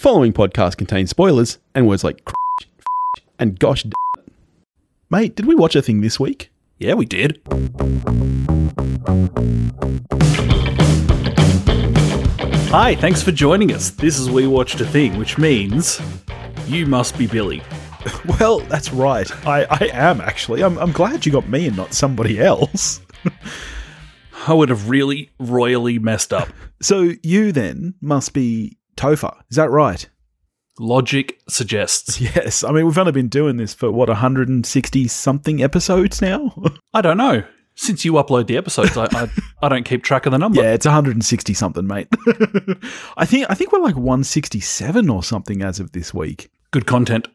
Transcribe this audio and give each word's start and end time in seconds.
following 0.00 0.32
podcast 0.32 0.78
contains 0.78 1.10
spoilers 1.10 1.58
and 1.74 1.86
words 1.86 2.02
like 2.02 2.26
and 3.38 3.58
gosh. 3.58 3.82
d- 3.82 3.92
Mate, 5.10 5.36
did 5.36 5.44
we 5.44 5.54
watch 5.54 5.76
a 5.76 5.82
thing 5.82 6.00
this 6.00 6.18
week? 6.18 6.50
Yeah, 6.78 6.94
we 6.94 7.04
did. 7.04 7.38
Hi, 12.70 12.94
thanks 12.94 13.22
for 13.22 13.30
joining 13.30 13.74
us. 13.74 13.90
This 13.90 14.18
is 14.18 14.30
We 14.30 14.46
Watched 14.46 14.80
a 14.80 14.86
Thing, 14.86 15.18
which 15.18 15.36
means 15.36 16.00
you 16.66 16.86
must 16.86 17.18
be 17.18 17.26
Billy. 17.26 17.62
Well, 18.40 18.60
that's 18.60 18.94
right. 18.94 19.30
I, 19.46 19.64
I 19.64 19.90
am 19.92 20.22
actually. 20.22 20.64
I'm, 20.64 20.78
I'm 20.78 20.92
glad 20.92 21.26
you 21.26 21.32
got 21.32 21.46
me 21.46 21.66
and 21.66 21.76
not 21.76 21.92
somebody 21.92 22.40
else. 22.40 23.02
I 24.46 24.54
would 24.54 24.70
have 24.70 24.88
really 24.88 25.28
royally 25.38 25.98
messed 25.98 26.32
up. 26.32 26.48
So 26.82 27.12
you 27.22 27.52
then 27.52 27.92
must 28.00 28.32
be 28.32 28.78
Topher. 28.96 29.34
Is 29.50 29.56
that 29.56 29.70
right? 29.70 30.08
Logic 30.78 31.38
suggests. 31.48 32.20
Yes. 32.34 32.64
I 32.64 32.72
mean, 32.72 32.86
we've 32.86 32.98
only 32.98 33.12
been 33.12 33.28
doing 33.28 33.56
this 33.56 33.74
for 33.74 33.90
what 33.90 34.08
160 34.08 35.08
something 35.08 35.62
episodes 35.62 36.20
now. 36.22 36.54
I 36.94 37.00
don't 37.00 37.16
know. 37.16 37.44
Since 37.76 38.04
you 38.04 38.12
upload 38.14 38.46
the 38.46 38.56
episodes, 38.58 38.96
I, 38.96 39.04
I, 39.12 39.30
I 39.62 39.68
don't 39.68 39.84
keep 39.84 40.02
track 40.02 40.26
of 40.26 40.32
the 40.32 40.38
number. 40.38 40.62
yeah, 40.62 40.72
it's 40.72 40.84
160 40.84 41.54
something, 41.54 41.86
mate. 41.86 42.08
I 43.16 43.24
think 43.24 43.46
I 43.48 43.54
think 43.54 43.72
we're 43.72 43.80
like 43.80 43.96
167 43.96 45.08
or 45.08 45.22
something 45.22 45.62
as 45.62 45.80
of 45.80 45.92
this 45.92 46.12
week. 46.12 46.50
Good 46.72 46.86
content. 46.86 47.28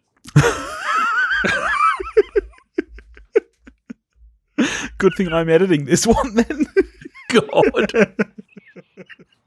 Good 4.97 5.13
thing 5.17 5.31
I'm 5.33 5.49
editing 5.49 5.85
this 5.85 6.07
one 6.07 6.35
then. 6.35 6.65
God. 7.29 8.15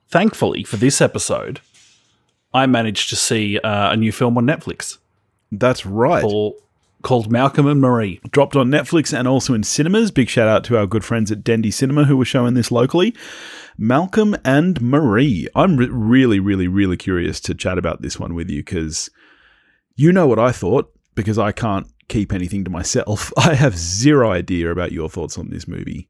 Thankfully, 0.08 0.64
for 0.64 0.76
this 0.76 1.00
episode, 1.00 1.60
I 2.52 2.66
managed 2.66 3.10
to 3.10 3.16
see 3.16 3.58
uh, 3.58 3.92
a 3.92 3.96
new 3.96 4.12
film 4.12 4.38
on 4.38 4.46
Netflix 4.46 4.98
That's 5.52 5.84
right. 5.84 6.22
called, 6.22 6.54
called 7.02 7.30
Malcolm 7.30 7.66
and 7.66 7.80
Marie. 7.80 8.20
Dropped 8.30 8.56
on 8.56 8.68
Netflix 8.70 9.16
and 9.16 9.28
also 9.28 9.54
in 9.54 9.62
cinemas. 9.62 10.10
Big 10.10 10.28
shout 10.28 10.48
out 10.48 10.64
to 10.64 10.78
our 10.78 10.86
good 10.86 11.04
friends 11.04 11.30
at 11.30 11.44
Dendy 11.44 11.70
Cinema 11.70 12.04
who 12.04 12.16
were 12.16 12.24
showing 12.24 12.54
this 12.54 12.70
locally. 12.70 13.14
Malcolm 13.76 14.36
and 14.44 14.80
Marie. 14.80 15.48
I'm 15.54 15.76
re- 15.76 15.88
really, 15.88 16.40
really, 16.40 16.68
really 16.68 16.96
curious 16.96 17.38
to 17.40 17.54
chat 17.54 17.78
about 17.78 18.02
this 18.02 18.18
one 18.18 18.34
with 18.34 18.50
you 18.50 18.60
because 18.60 19.10
you 19.94 20.12
know 20.12 20.26
what 20.26 20.38
I 20.38 20.50
thought 20.50 20.92
because 21.14 21.38
I 21.38 21.52
can't 21.52 21.86
keep 22.08 22.32
anything 22.32 22.64
to 22.64 22.70
myself. 22.70 23.32
I 23.36 23.54
have 23.54 23.76
zero 23.76 24.30
idea 24.30 24.70
about 24.70 24.92
your 24.92 25.08
thoughts 25.08 25.38
on 25.38 25.50
this 25.50 25.68
movie. 25.68 26.08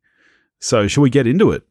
So, 0.61 0.89
shall 0.89 1.03
we 1.03 1.11
get 1.11 1.27
into 1.27 1.53
it? 1.53 1.63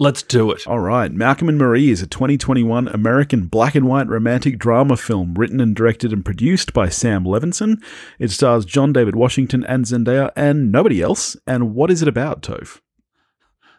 Let's 0.00 0.22
do 0.22 0.50
it. 0.50 0.66
All 0.66 0.80
right. 0.80 1.12
Malcolm 1.12 1.50
and 1.50 1.58
Marie 1.58 1.90
is 1.90 2.00
a 2.00 2.06
2021 2.06 2.88
American 2.88 3.48
black 3.48 3.74
and 3.74 3.86
white 3.86 4.08
romantic 4.08 4.58
drama 4.58 4.96
film 4.96 5.34
written 5.34 5.60
and 5.60 5.76
directed 5.76 6.10
and 6.10 6.24
produced 6.24 6.72
by 6.72 6.88
Sam 6.88 7.24
Levinson. 7.24 7.76
It 8.18 8.30
stars 8.30 8.64
John 8.64 8.94
David 8.94 9.14
Washington 9.14 9.62
and 9.64 9.84
Zendaya 9.84 10.30
and 10.34 10.72
nobody 10.72 11.02
else. 11.02 11.36
And 11.46 11.74
what 11.74 11.90
is 11.90 12.00
it 12.00 12.08
about, 12.08 12.40
Toph? 12.40 12.80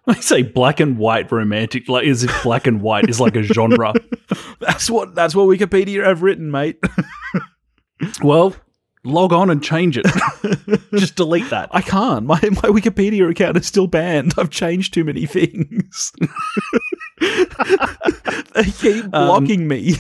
I 0.06 0.14
say 0.20 0.44
black 0.44 0.80
and 0.80 1.00
white 1.00 1.32
romantic, 1.32 1.90
like 1.90 2.06
as 2.06 2.24
if 2.24 2.44
black 2.44 2.68
and 2.68 2.84
white 2.84 3.10
is 3.10 3.20
like 3.20 3.36
a 3.36 3.42
genre. 3.42 3.94
That's 4.60 4.92
what 4.92 5.16
that's 5.16 5.34
what 5.34 5.48
Wikipedia 5.48 6.06
have 6.06 6.22
written, 6.22 6.52
mate. 6.52 6.80
Well, 8.22 8.56
log 9.04 9.34
on 9.34 9.50
and 9.50 9.64
change 9.64 9.98
it. 9.98 10.06
Just 10.94 11.16
delete 11.16 11.50
that. 11.50 11.70
I 11.72 11.82
can't. 11.82 12.26
My 12.26 12.40
my 12.42 12.70
Wikipedia 12.70 13.30
account 13.30 13.58
is 13.58 13.66
still 13.68 13.88
banned. 13.88 14.34
I've 14.38 14.50
changed 14.50 14.94
too 14.94 15.04
many 15.04 15.26
things. 15.26 16.12
they 17.20 18.64
keep 18.64 19.06
um, 19.06 19.10
blocking 19.10 19.68
me. 19.68 19.96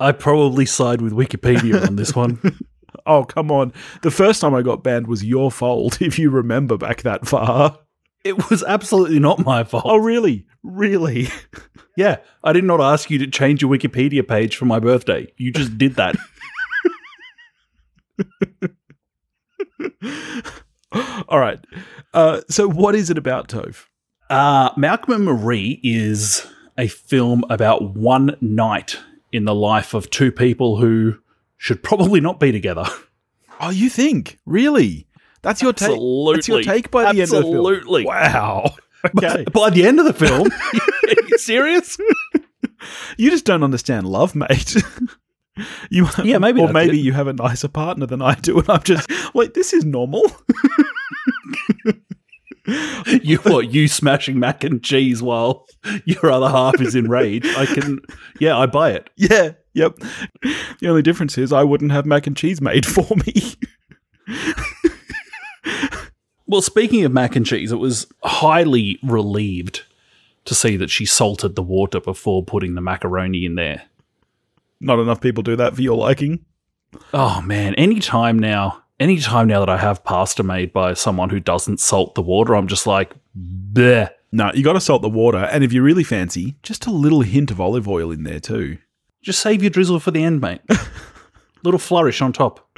I 0.00 0.12
probably 0.12 0.66
side 0.66 1.00
with 1.00 1.12
Wikipedia 1.12 1.86
on 1.86 1.96
this 1.96 2.14
one. 2.14 2.38
Oh, 3.04 3.22
come 3.22 3.52
on. 3.52 3.72
The 4.02 4.10
first 4.10 4.40
time 4.40 4.52
I 4.52 4.62
got 4.62 4.82
banned 4.82 5.06
was 5.06 5.22
your 5.22 5.52
fault, 5.52 6.02
if 6.02 6.18
you 6.18 6.28
remember 6.28 6.76
back 6.76 7.02
that 7.02 7.24
far. 7.24 7.78
It 8.24 8.50
was 8.50 8.64
absolutely 8.64 9.20
not 9.20 9.38
my 9.38 9.62
fault. 9.62 9.84
Oh, 9.86 9.98
really? 9.98 10.44
Really? 10.64 11.28
Yeah, 11.96 12.16
I 12.42 12.52
did 12.52 12.64
not 12.64 12.80
ask 12.80 13.10
you 13.10 13.18
to 13.18 13.26
change 13.26 13.62
your 13.62 13.70
Wikipedia 13.70 14.26
page 14.26 14.56
for 14.56 14.64
my 14.64 14.78
birthday. 14.80 15.32
You 15.36 15.52
just 15.52 15.78
did 15.78 15.94
that. 15.96 16.16
All 21.28 21.38
right. 21.38 21.58
Uh, 22.14 22.40
so, 22.48 22.68
what 22.68 22.94
is 22.94 23.10
it 23.10 23.18
about 23.18 23.48
Toph? 23.48 23.86
Uh, 24.30 24.70
Malcolm 24.76 25.14
and 25.14 25.24
Marie 25.24 25.80
is 25.82 26.46
a 26.78 26.88
film 26.88 27.44
about 27.50 27.94
one 27.94 28.36
night 28.40 28.98
in 29.32 29.44
the 29.44 29.54
life 29.54 29.94
of 29.94 30.10
two 30.10 30.32
people 30.32 30.76
who 30.78 31.18
should 31.56 31.82
probably 31.82 32.20
not 32.20 32.40
be 32.40 32.52
together. 32.52 32.84
Oh, 33.58 33.70
you 33.70 33.88
think? 33.88 34.38
Really? 34.44 35.06
That's 35.40 35.62
your 35.62 35.72
take. 35.72 35.98
That's 35.98 36.46
your 36.46 36.62
take 36.62 36.90
by 36.90 37.04
the 37.04 37.22
end 37.22 37.22
of 37.22 37.28
the 37.30 37.40
film. 37.40 37.56
Absolutely. 37.56 38.04
Wow. 38.04 38.74
Okay. 39.16 39.44
By 39.50 39.70
the 39.70 39.86
end 39.86 39.98
of 40.00 40.04
the 40.04 40.12
film, 40.12 40.48
are 40.50 41.28
you 41.28 41.38
serious? 41.38 41.96
you 43.16 43.30
just 43.30 43.44
don't 43.46 43.62
understand 43.62 44.06
love, 44.08 44.34
mate. 44.34 44.76
you 45.90 46.06
Yeah, 46.22 46.38
maybe 46.38 46.60
or 46.60 46.72
maybe 46.72 46.98
it. 46.98 47.02
you 47.02 47.12
have 47.12 47.26
a 47.26 47.32
nicer 47.32 47.68
partner 47.68 48.06
than 48.06 48.22
I 48.22 48.34
do, 48.34 48.58
and 48.58 48.68
I'm 48.68 48.82
just 48.82 49.10
like, 49.34 49.54
this 49.54 49.72
is 49.72 49.84
normal. 49.84 50.22
You 53.22 53.36
what? 53.38 53.72
You 53.72 53.86
smashing 53.86 54.40
mac 54.40 54.64
and 54.64 54.82
cheese 54.82 55.22
while 55.22 55.66
your 56.04 56.32
other 56.32 56.48
half 56.48 56.80
is 56.80 56.96
enraged? 56.96 57.46
I 57.56 57.64
can. 57.64 58.00
Yeah, 58.40 58.58
I 58.58 58.66
buy 58.66 58.90
it. 58.90 59.08
yeah. 59.16 59.52
Yep. 59.74 59.98
The 60.80 60.88
only 60.88 61.02
difference 61.02 61.38
is 61.38 61.52
I 61.52 61.62
wouldn't 61.62 61.92
have 61.92 62.06
mac 62.06 62.26
and 62.26 62.36
cheese 62.36 62.60
made 62.60 62.84
for 62.84 63.06
me. 63.24 63.54
Well, 66.48 66.62
speaking 66.62 67.04
of 67.04 67.12
mac 67.12 67.36
and 67.36 67.46
cheese, 67.46 67.70
it 67.72 67.76
was 67.76 68.06
highly 68.24 68.98
relieved 69.02 69.82
to 70.44 70.54
see 70.54 70.76
that 70.76 70.90
she 70.90 71.04
salted 71.04 71.54
the 71.56 71.62
water 71.62 72.00
before 72.00 72.44
putting 72.44 72.74
the 72.74 72.80
macaroni 72.80 73.44
in 73.44 73.54
there. 73.56 73.82
Not 74.80 74.98
enough 74.98 75.20
people 75.20 75.42
do 75.42 75.56
that 75.56 75.74
for 75.74 75.82
your 75.82 75.96
liking. 75.96 76.44
Oh 77.12 77.40
man, 77.42 77.74
any 77.74 78.00
time 78.00 78.38
now, 78.38 78.82
any 79.00 79.18
time 79.18 79.48
now 79.48 79.60
that 79.60 79.68
I 79.68 79.76
have 79.78 80.04
pasta 80.04 80.42
made 80.42 80.72
by 80.72 80.94
someone 80.94 81.30
who 81.30 81.40
doesn't 81.40 81.80
salt 81.80 82.14
the 82.14 82.22
water, 82.22 82.54
I'm 82.54 82.68
just 82.68 82.86
like, 82.86 83.14
bleh. 83.36 84.10
No, 84.32 84.50
you 84.54 84.62
got 84.62 84.74
to 84.74 84.80
salt 84.80 85.02
the 85.02 85.08
water, 85.08 85.38
and 85.38 85.62
if 85.64 85.72
you 85.72 85.82
really 85.82 86.04
fancy, 86.04 86.56
just 86.62 86.86
a 86.86 86.90
little 86.90 87.22
hint 87.22 87.50
of 87.50 87.60
olive 87.60 87.88
oil 87.88 88.10
in 88.10 88.24
there 88.24 88.40
too. 88.40 88.78
Just 89.22 89.40
save 89.40 89.62
your 89.62 89.70
drizzle 89.70 89.98
for 90.00 90.10
the 90.10 90.22
end, 90.22 90.40
mate. 90.40 90.60
Little 91.64 91.78
flourish 91.80 92.20
on 92.22 92.32
top. 92.32 92.68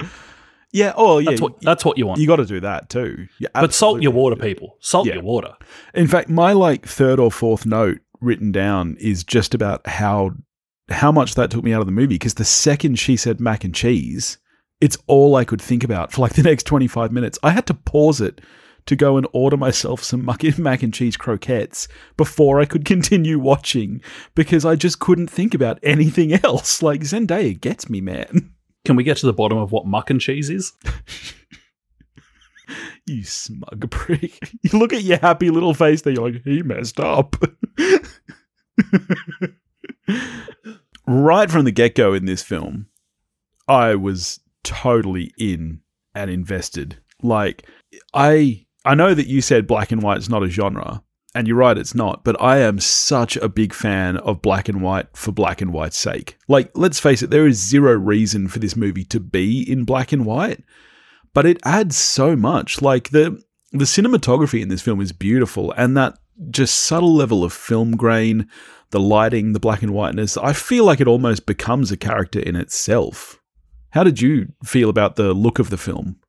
Yeah. 0.71 0.93
Oh, 0.95 1.19
yeah. 1.19 1.29
That's 1.31 1.41
what 1.41 1.61
that's 1.61 1.85
what 1.85 1.97
you 1.97 2.07
want. 2.07 2.19
you 2.21 2.27
got 2.27 2.37
to 2.37 2.45
do 2.45 2.59
that 2.61 2.89
too. 2.89 3.27
Yeah, 3.39 3.49
but 3.53 3.73
salt 3.73 4.01
your 4.01 4.11
water, 4.11 4.35
people. 4.35 4.77
Salt 4.79 5.05
Yeah. 5.07 5.15
your 5.15 5.23
water. 5.23 5.53
In 5.93 6.07
fact, 6.07 6.29
my 6.29 6.53
like 6.53 6.87
third 6.87 7.19
or 7.19 7.31
fourth 7.31 7.65
note 7.65 7.99
written 8.21 8.51
down 8.51 8.95
is 8.99 9.23
just 9.23 9.53
about 9.53 9.85
how 9.85 10.31
how 10.91 11.11
much 11.11 11.35
that 11.35 11.51
took 11.51 11.63
me 11.63 11.73
out 11.73 11.81
of 11.81 11.87
the 11.87 11.91
movie 11.91 12.15
because 12.15 12.35
the 12.35 12.45
second 12.45 12.97
she 12.97 13.15
said 13.15 13.39
mac 13.39 13.63
and 13.63 13.73
cheese, 13.75 14.37
it's 14.81 14.97
all 15.07 15.35
I 15.35 15.45
could 15.45 15.61
think 15.61 15.83
about 15.83 16.11
for 16.11 16.21
like 16.21 16.33
the 16.33 16.43
next 16.43 16.63
25 16.63 17.11
minutes. 17.11 17.39
I 17.43 17.51
had 17.51 17.67
to 17.67 17.73
pause 17.73 18.21
it 18.21 18.41
to 18.85 18.95
go 18.95 19.17
and 19.17 19.27
order 19.33 19.57
myself 19.57 20.03
some 20.03 20.25
mac 20.25 20.43
mac 20.57 20.83
and 20.83 20.93
cheese 20.93 21.17
croquettes 21.17 21.87
before 22.17 22.59
I 22.59 22.65
could 22.65 22.85
continue 22.93 23.39
watching 23.39 24.01
because 24.35 24.65
I 24.65 24.75
just 24.75 24.99
couldn't 24.99 25.27
think 25.29 25.53
about 25.53 25.79
anything 25.83 26.33
else. 26.33 26.81
Like 26.89 27.01
Zendaya 27.01 27.59
gets 27.59 27.89
me, 27.89 28.01
man. 28.01 28.53
Can 28.85 28.95
we 28.95 29.03
get 29.03 29.17
to 29.17 29.25
the 29.25 29.33
bottom 29.33 29.57
of 29.57 29.71
what 29.71 29.85
muck 29.85 30.09
and 30.09 30.19
cheese 30.19 30.49
is? 30.49 30.73
You 33.05 33.23
smug 33.23 33.89
prick. 33.91 34.39
You 34.63 34.77
look 34.79 34.93
at 34.93 35.03
your 35.03 35.17
happy 35.17 35.49
little 35.49 35.73
face 35.73 36.01
there, 36.01 36.13
you're 36.13 36.31
like, 36.31 36.43
he 36.43 36.61
messed 36.63 36.99
up. 36.99 37.35
Right 41.09 41.49
from 41.49 41.65
the 41.65 41.71
get 41.71 41.95
go 41.95 42.13
in 42.13 42.25
this 42.25 42.43
film, 42.43 42.87
I 43.67 43.95
was 43.95 44.39
totally 44.63 45.33
in 45.37 45.81
and 46.15 46.29
invested. 46.29 46.97
Like, 47.21 47.67
I 48.13 48.65
I 48.85 48.95
know 48.95 49.13
that 49.13 49.27
you 49.27 49.41
said 49.41 49.67
black 49.67 49.91
and 49.91 50.01
white 50.01 50.19
is 50.19 50.29
not 50.29 50.43
a 50.43 50.49
genre, 50.49 51.03
and 51.35 51.47
you're 51.47 51.57
right, 51.57 51.77
it's 51.77 51.95
not, 51.95 52.23
but 52.23 52.41
I 52.41 52.59
am 52.59 52.79
such 52.79 53.35
a 53.37 53.49
big 53.49 53.73
fan 53.73 54.17
of 54.17 54.41
black 54.41 54.69
and 54.69 54.81
white 54.81 55.07
for 55.15 55.31
black 55.31 55.61
and 55.61 55.73
white's 55.73 55.97
sake. 55.97 56.37
Like, 56.47 56.71
let's 56.75 56.99
face 56.99 57.21
it, 57.21 57.29
there 57.29 57.47
is 57.47 57.57
zero 57.57 57.93
reason 57.93 58.47
for 58.47 58.59
this 58.59 58.75
movie 58.75 59.05
to 59.05 59.19
be 59.19 59.69
in 59.69 59.83
black 59.83 60.11
and 60.11 60.25
white 60.25 60.63
but 61.33 61.45
it 61.45 61.59
adds 61.63 61.95
so 61.95 62.35
much. 62.35 62.81
Like 62.81 63.09
the 63.09 63.41
the 63.71 63.85
cinematography 63.85 64.61
in 64.61 64.69
this 64.69 64.81
film 64.81 65.01
is 65.01 65.11
beautiful, 65.11 65.71
and 65.73 65.95
that 65.97 66.17
just 66.49 66.75
subtle 66.75 67.13
level 67.13 67.43
of 67.43 67.53
film 67.53 67.95
grain, 67.95 68.47
the 68.91 68.99
lighting, 68.99 69.53
the 69.53 69.59
black 69.59 69.81
and 69.81 69.93
whiteness. 69.93 70.37
I 70.37 70.53
feel 70.53 70.85
like 70.85 70.99
it 70.99 71.07
almost 71.07 71.45
becomes 71.45 71.91
a 71.91 71.97
character 71.97 72.39
in 72.39 72.55
itself. 72.55 73.39
How 73.91 74.03
did 74.03 74.21
you 74.21 74.53
feel 74.63 74.89
about 74.89 75.15
the 75.15 75.33
look 75.33 75.59
of 75.59 75.69
the 75.69 75.77
film? 75.77 76.19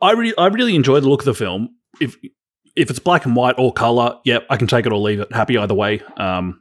I 0.00 0.12
re- 0.12 0.34
I 0.36 0.46
really 0.46 0.74
enjoy 0.74 1.00
the 1.00 1.08
look 1.08 1.22
of 1.22 1.26
the 1.26 1.34
film. 1.34 1.70
If 2.00 2.16
if 2.76 2.90
it's 2.90 2.98
black 2.98 3.24
and 3.24 3.36
white 3.36 3.54
or 3.58 3.72
color, 3.72 4.18
yep, 4.24 4.44
I 4.50 4.56
can 4.56 4.66
take 4.66 4.86
it 4.86 4.92
or 4.92 4.98
leave 4.98 5.20
it. 5.20 5.32
Happy 5.32 5.56
either 5.56 5.74
way. 5.74 6.00
Um, 6.16 6.60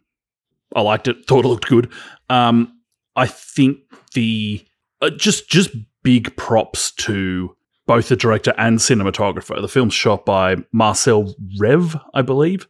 I 0.76 0.82
liked 0.82 1.08
it. 1.08 1.26
Thought 1.28 1.46
it 1.46 1.48
looked 1.48 1.68
good. 1.68 1.92
Um, 2.30 2.80
I 3.16 3.28
think 3.28 3.80
the 4.14 4.66
uh, 5.02 5.10
just 5.10 5.50
just 5.50 5.72
big 6.04 6.36
props 6.36 6.92
to 6.92 7.56
both 7.86 8.10
the 8.10 8.16
director 8.16 8.54
and 8.58 8.80
cinematographer. 8.80 9.60
The 9.62 9.68
film's 9.68 9.94
shot 9.94 10.26
by 10.26 10.58
Marcell 10.72 11.36
Rév, 11.60 12.00
I 12.14 12.22
believe. 12.22 12.68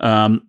Um, 0.00 0.48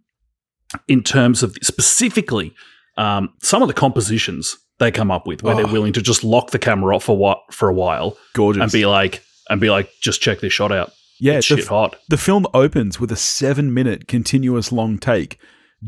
in 0.88 1.04
terms 1.04 1.42
of 1.44 1.58
specifically 1.62 2.54
um, 2.98 3.30
some 3.42 3.62
of 3.62 3.68
the 3.68 3.74
compositions 3.74 4.58
they 4.78 4.92
come 4.92 5.10
up 5.12 5.26
with, 5.26 5.42
where 5.44 5.54
Oh. 5.56 5.58
they're 5.58 5.68
willing 5.74 5.94
to 5.94 6.02
just 6.02 6.24
lock 6.24 6.52
the 6.52 6.60
camera 6.60 6.96
off 6.96 7.04
for 7.06 7.18
what 7.18 7.40
for 7.52 7.68
a 7.70 7.74
while 7.74 8.18
Gorgeous. 8.34 8.62
and 8.62 8.72
be 8.72 8.86
like 8.86 9.24
and 9.50 9.60
be 9.60 9.70
like, 9.70 9.90
just 10.02 10.22
check 10.22 10.40
this 10.42 10.54
shot 10.54 10.72
out. 10.72 10.92
yeah, 11.20 11.34
It's 11.38 11.50
the, 11.50 11.58
shit 11.58 11.68
hot. 11.68 11.96
the 12.10 12.18
film 12.18 12.46
opens 12.54 13.00
with 13.00 13.12
a 13.12 13.16
seven 13.16 13.74
minute 13.74 14.08
continuous 14.08 14.72
long 14.72 14.98
take 15.00 15.40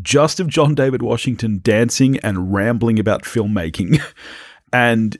just 0.01 0.39
of 0.39 0.47
John 0.47 0.73
David 0.73 1.01
Washington 1.01 1.59
dancing 1.61 2.17
and 2.19 2.51
rambling 2.53 2.97
about 2.97 3.23
filmmaking. 3.23 4.01
and 4.73 5.17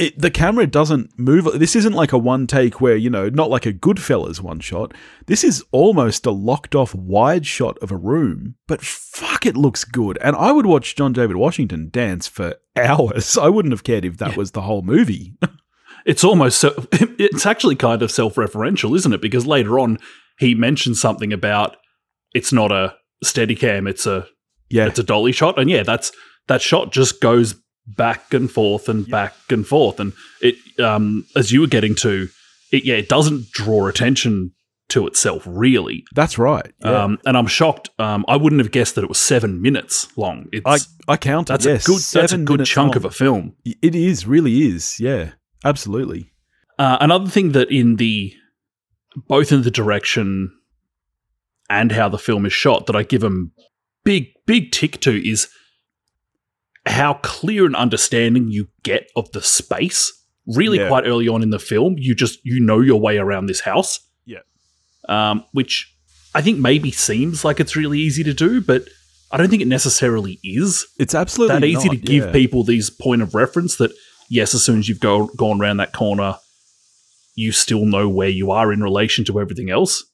it, 0.00 0.18
the 0.18 0.30
camera 0.30 0.66
doesn't 0.66 1.18
move. 1.18 1.46
This 1.58 1.76
isn't 1.76 1.92
like 1.92 2.12
a 2.12 2.18
one 2.18 2.46
take 2.46 2.80
where, 2.80 2.96
you 2.96 3.10
know, 3.10 3.28
not 3.28 3.50
like 3.50 3.66
a 3.66 3.72
Goodfellas 3.72 4.40
one 4.40 4.58
shot. 4.58 4.94
This 5.26 5.44
is 5.44 5.62
almost 5.72 6.24
a 6.24 6.30
locked 6.30 6.74
off 6.74 6.94
wide 6.94 7.46
shot 7.46 7.76
of 7.78 7.92
a 7.92 7.96
room, 7.96 8.54
but 8.66 8.80
fuck, 8.80 9.44
it 9.44 9.58
looks 9.58 9.84
good. 9.84 10.16
And 10.22 10.34
I 10.34 10.52
would 10.52 10.64
watch 10.64 10.96
John 10.96 11.12
David 11.12 11.36
Washington 11.36 11.90
dance 11.90 12.26
for 12.26 12.54
hours. 12.76 13.36
I 13.36 13.50
wouldn't 13.50 13.72
have 13.72 13.84
cared 13.84 14.06
if 14.06 14.16
that 14.16 14.38
was 14.38 14.52
the 14.52 14.62
whole 14.62 14.82
movie. 14.82 15.36
It's 16.06 16.24
almost 16.24 16.58
so. 16.58 16.86
It's 16.92 17.44
actually 17.44 17.76
kind 17.76 18.00
of 18.00 18.10
self-referential, 18.10 18.96
isn't 18.96 19.12
it? 19.12 19.20
Because 19.20 19.46
later 19.46 19.78
on, 19.78 19.98
he 20.38 20.54
mentions 20.54 20.98
something 20.98 21.30
about 21.30 21.76
it's 22.32 22.54
not 22.54 22.72
a 22.72 22.96
Steadicam; 23.22 23.86
it's 23.86 24.06
a 24.06 24.26
yeah. 24.70 24.86
it's 24.86 24.98
a 24.98 25.02
dolly 25.02 25.32
shot, 25.32 25.58
and 25.58 25.68
yeah, 25.68 25.82
that's 25.82 26.10
that 26.48 26.62
shot 26.62 26.90
just 26.90 27.20
goes 27.20 27.54
back 27.96 28.32
and 28.32 28.50
forth 28.50 28.88
and 28.88 29.08
back 29.08 29.34
and 29.50 29.66
forth, 29.66 30.00
and 30.00 30.12
it 30.40 30.56
um 30.80 31.26
as 31.36 31.52
you 31.52 31.60
were 31.60 31.66
getting 31.66 31.94
to, 31.96 32.28
it 32.72 32.84
yeah, 32.84 32.96
it 32.96 33.08
doesn't 33.08 33.50
draw 33.52 33.86
attention 33.86 34.52
to 34.90 35.06
itself 35.06 35.44
really. 35.46 36.04
That's 36.14 36.38
right. 36.38 36.72
Yeah. 36.84 37.04
Um, 37.04 37.18
and 37.24 37.36
I'm 37.36 37.46
shocked. 37.46 37.90
Um, 37.98 38.24
I 38.28 38.36
wouldn't 38.36 38.60
have 38.60 38.72
guessed 38.72 38.96
that 38.96 39.04
it 39.04 39.08
was 39.08 39.18
seven 39.18 39.62
minutes 39.62 40.08
long. 40.16 40.48
It's 40.52 40.88
I, 41.08 41.12
I 41.12 41.16
counted. 41.16 41.52
that's 41.52 41.66
yes, 41.66 41.84
a 41.84 41.86
good 41.86 42.00
that's 42.00 42.32
a 42.32 42.38
good 42.38 42.64
chunk 42.64 42.90
long. 42.90 42.96
of 42.96 43.04
a 43.04 43.10
film. 43.10 43.54
It 43.64 43.94
is, 43.94 44.26
really 44.26 44.62
is. 44.66 44.98
Yeah, 45.00 45.32
absolutely. 45.64 46.32
Uh, 46.78 46.98
another 47.00 47.28
thing 47.28 47.52
that 47.52 47.70
in 47.70 47.96
the 47.96 48.34
both 49.28 49.52
in 49.52 49.62
the 49.62 49.70
direction 49.70 50.50
and 51.68 51.92
how 51.92 52.08
the 52.08 52.18
film 52.18 52.46
is 52.46 52.52
shot 52.52 52.86
that 52.86 52.96
I 52.96 53.02
give 53.02 53.20
them 53.20 53.52
big 54.04 54.28
big 54.46 54.72
tick 54.72 55.00
to 55.00 55.28
is 55.28 55.48
how 56.86 57.14
clear 57.22 57.66
an 57.66 57.74
understanding 57.74 58.48
you 58.50 58.68
get 58.82 59.08
of 59.16 59.30
the 59.32 59.42
space. 59.42 60.12
Really, 60.46 60.78
Yeah. 60.78 60.88
quite 60.88 61.04
early 61.06 61.28
on 61.28 61.42
in 61.42 61.50
the 61.50 61.58
film, 61.58 61.96
you 61.98 62.14
just 62.14 62.38
you 62.44 62.60
know 62.60 62.80
your 62.80 63.00
way 63.00 63.18
around 63.18 63.46
this 63.46 63.60
house. 63.60 64.00
Yeah. 64.26 64.40
um, 65.08 65.44
which 65.52 65.92
I 66.34 66.42
think 66.42 66.58
maybe 66.58 66.90
seems 66.90 67.44
like 67.44 67.58
it's 67.60 67.74
really 67.76 67.98
easy 67.98 68.22
to 68.24 68.32
do, 68.34 68.60
but 68.60 68.84
I 69.32 69.36
don't 69.36 69.48
think 69.48 69.62
it 69.62 69.68
necessarily 69.68 70.38
is 70.42 70.86
It's 70.98 71.14
absolutely 71.14 71.54
that 71.60 71.64
easy 71.66 71.88
not, 71.88 71.92
to 71.92 71.96
give 71.98 72.24
yeah. 72.26 72.32
people 72.32 72.64
these 72.64 72.90
point 72.90 73.22
of 73.22 73.34
reference 73.34 73.76
that 73.76 73.92
yes 74.28 74.54
as 74.54 74.62
soon 74.64 74.78
as 74.80 74.88
you've 74.88 75.00
go, 75.00 75.26
gone 75.36 75.60
around 75.60 75.76
that 75.78 75.92
corner 75.92 76.36
you 77.36 77.52
still 77.52 77.86
know 77.86 78.08
where 78.08 78.28
you 78.28 78.50
are 78.50 78.72
in 78.72 78.82
relation 78.82 79.24
to 79.26 79.40
everything 79.40 79.70
else 79.70 80.04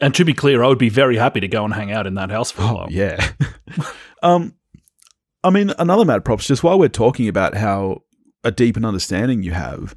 and 0.00 0.14
to 0.14 0.24
be 0.24 0.32
clear 0.34 0.62
i 0.62 0.68
would 0.68 0.78
be 0.78 0.88
very 0.88 1.16
happy 1.16 1.40
to 1.40 1.48
go 1.48 1.64
and 1.64 1.74
hang 1.74 1.92
out 1.92 2.06
in 2.06 2.14
that 2.14 2.30
house 2.30 2.50
for 2.52 2.62
a 2.62 2.66
Oh 2.66 2.74
while 2.74 2.86
yeah. 2.90 3.30
um, 4.22 4.54
I 5.44 5.50
mean, 5.50 5.72
another 5.78 6.04
mad 6.06 6.24
props. 6.24 6.46
Just 6.46 6.64
while 6.64 6.78
we're 6.78 6.88
talking 6.88 7.28
about 7.28 7.54
how 7.54 8.02
a 8.42 8.50
deep 8.50 8.76
an 8.76 8.84
understanding 8.84 9.42
you 9.42 9.52
have, 9.52 9.94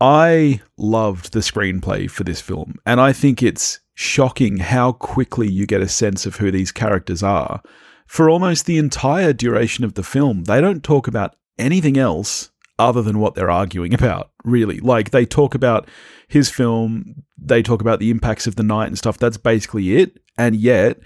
I 0.00 0.60
loved 0.76 1.32
the 1.32 1.40
screenplay 1.40 2.10
for 2.10 2.24
this 2.24 2.40
film, 2.40 2.74
and 2.84 3.00
I 3.00 3.12
think 3.12 3.42
it's 3.42 3.78
shocking 3.94 4.56
how 4.56 4.92
quickly 4.92 5.48
you 5.48 5.64
get 5.64 5.80
a 5.80 5.88
sense 5.88 6.26
of 6.26 6.36
who 6.36 6.50
these 6.50 6.72
characters 6.72 7.22
are. 7.22 7.62
For 8.06 8.28
almost 8.28 8.66
the 8.66 8.78
entire 8.78 9.32
duration 9.32 9.84
of 9.84 9.94
the 9.94 10.02
film, 10.02 10.44
they 10.44 10.60
don't 10.60 10.82
talk 10.82 11.06
about 11.06 11.36
anything 11.56 11.96
else 11.96 12.50
other 12.78 13.00
than 13.00 13.20
what 13.20 13.36
they're 13.36 13.50
arguing 13.50 13.94
about, 13.94 14.32
really. 14.44 14.80
Like, 14.80 15.10
they 15.10 15.24
talk 15.24 15.54
about 15.54 15.88
his 16.26 16.50
film, 16.50 17.22
they 17.38 17.62
talk 17.62 17.80
about 17.80 18.00
the 18.00 18.10
impacts 18.10 18.48
of 18.48 18.56
the 18.56 18.64
night 18.64 18.88
and 18.88 18.98
stuff. 18.98 19.18
That's 19.18 19.36
basically 19.36 19.98
it. 19.98 20.18
And 20.36 20.56
yet, 20.56 20.98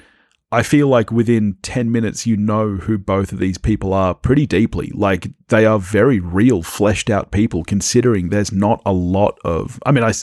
I 0.56 0.62
feel 0.62 0.88
like 0.88 1.12
within 1.12 1.58
10 1.60 1.92
minutes, 1.92 2.26
you 2.26 2.34
know 2.34 2.76
who 2.76 2.96
both 2.96 3.30
of 3.30 3.38
these 3.38 3.58
people 3.58 3.92
are 3.92 4.14
pretty 4.14 4.46
deeply. 4.46 4.90
Like, 4.94 5.28
they 5.48 5.66
are 5.66 5.78
very 5.78 6.18
real, 6.18 6.62
fleshed 6.62 7.10
out 7.10 7.30
people, 7.30 7.62
considering 7.62 8.30
there's 8.30 8.52
not 8.52 8.80
a 8.86 8.92
lot 8.92 9.38
of. 9.44 9.78
I 9.84 9.92
mean, 9.92 10.02
I, 10.02 10.14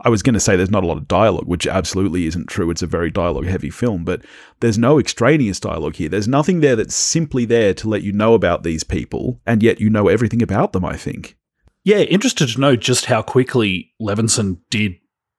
I 0.00 0.08
was 0.08 0.22
going 0.22 0.32
to 0.32 0.40
say 0.40 0.56
there's 0.56 0.70
not 0.70 0.82
a 0.82 0.86
lot 0.86 0.96
of 0.96 1.08
dialogue, 1.08 1.46
which 1.46 1.66
absolutely 1.66 2.24
isn't 2.24 2.48
true. 2.48 2.70
It's 2.70 2.80
a 2.80 2.86
very 2.86 3.10
dialogue 3.10 3.44
heavy 3.44 3.68
film, 3.68 4.02
but 4.02 4.22
there's 4.60 4.78
no 4.78 4.98
extraneous 4.98 5.60
dialogue 5.60 5.96
here. 5.96 6.08
There's 6.08 6.26
nothing 6.26 6.60
there 6.60 6.74
that's 6.74 6.94
simply 6.94 7.44
there 7.44 7.74
to 7.74 7.86
let 7.86 8.00
you 8.00 8.12
know 8.12 8.32
about 8.32 8.62
these 8.62 8.84
people, 8.84 9.42
and 9.44 9.62
yet 9.62 9.78
you 9.78 9.90
know 9.90 10.08
everything 10.08 10.40
about 10.40 10.72
them, 10.72 10.86
I 10.86 10.96
think. 10.96 11.36
yeah 11.84 11.98
interested 11.98 12.48
to 12.48 12.60
know 12.60 12.76
just 12.76 13.04
how 13.06 13.20
quickly 13.20 13.92
levinson 14.00 14.58
did 14.70 14.94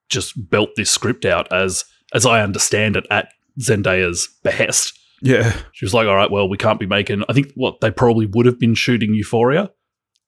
just 0.09 0.33
belt 0.51 0.69
this 0.75 0.91
script 0.91 1.25
out 1.25 1.51
as 1.51 1.85
as 2.13 2.25
i 2.25 2.41
understand 2.41 2.95
it 2.95 3.05
at 3.09 3.29
zendaya's 3.59 4.27
behest 4.43 4.97
Yeah. 5.21 5.53
she 5.71 5.85
was 5.85 5.93
like 5.93 6.07
all 6.07 6.15
right 6.15 6.31
well 6.31 6.49
we 6.49 6.57
can't 6.57 6.79
be 6.79 6.85
making 6.87 7.23
i 7.29 7.33
think 7.33 7.51
what 7.55 7.81
they 7.81 7.91
probably 7.91 8.25
would 8.25 8.45
have 8.45 8.59
been 8.59 8.75
shooting 8.75 9.13
euphoria 9.13 9.71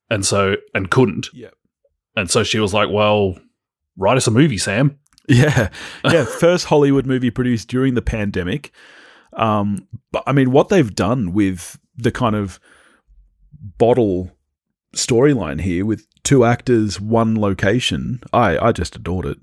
and 0.09 0.25
so 0.25 0.55
and 0.73 0.89
couldn't 0.91 1.27
Yeah. 1.33 1.49
and 2.15 2.29
so 2.29 2.43
she 2.43 2.59
was 2.59 2.73
like 2.73 2.89
well 2.89 3.37
write 3.97 4.17
us 4.17 4.27
a 4.27 4.31
movie 4.31 4.57
sam 4.57 4.99
Yeah, 5.27 5.69
yeah. 6.05 6.23
First 6.25 6.65
Hollywood 6.65 7.07
movie 7.07 7.31
produced 7.31 7.67
during 7.67 7.95
the 7.95 8.01
pandemic. 8.03 8.71
Um, 9.33 9.87
but 10.11 10.21
I 10.27 10.33
mean, 10.33 10.51
what 10.51 10.69
they've 10.69 10.93
done 10.93 11.33
with 11.33 11.79
the 11.97 12.11
kind 12.11 12.35
of 12.35 12.59
bottle 13.79 14.31
storyline 14.95 15.61
here 15.61 15.83
with 15.83 16.05
two 16.23 16.45
actors, 16.45 17.01
one 17.01 17.39
location, 17.41 18.21
I 18.33 18.57
I 18.57 18.71
just 18.71 18.95
adored 18.95 19.25
it. 19.25 19.37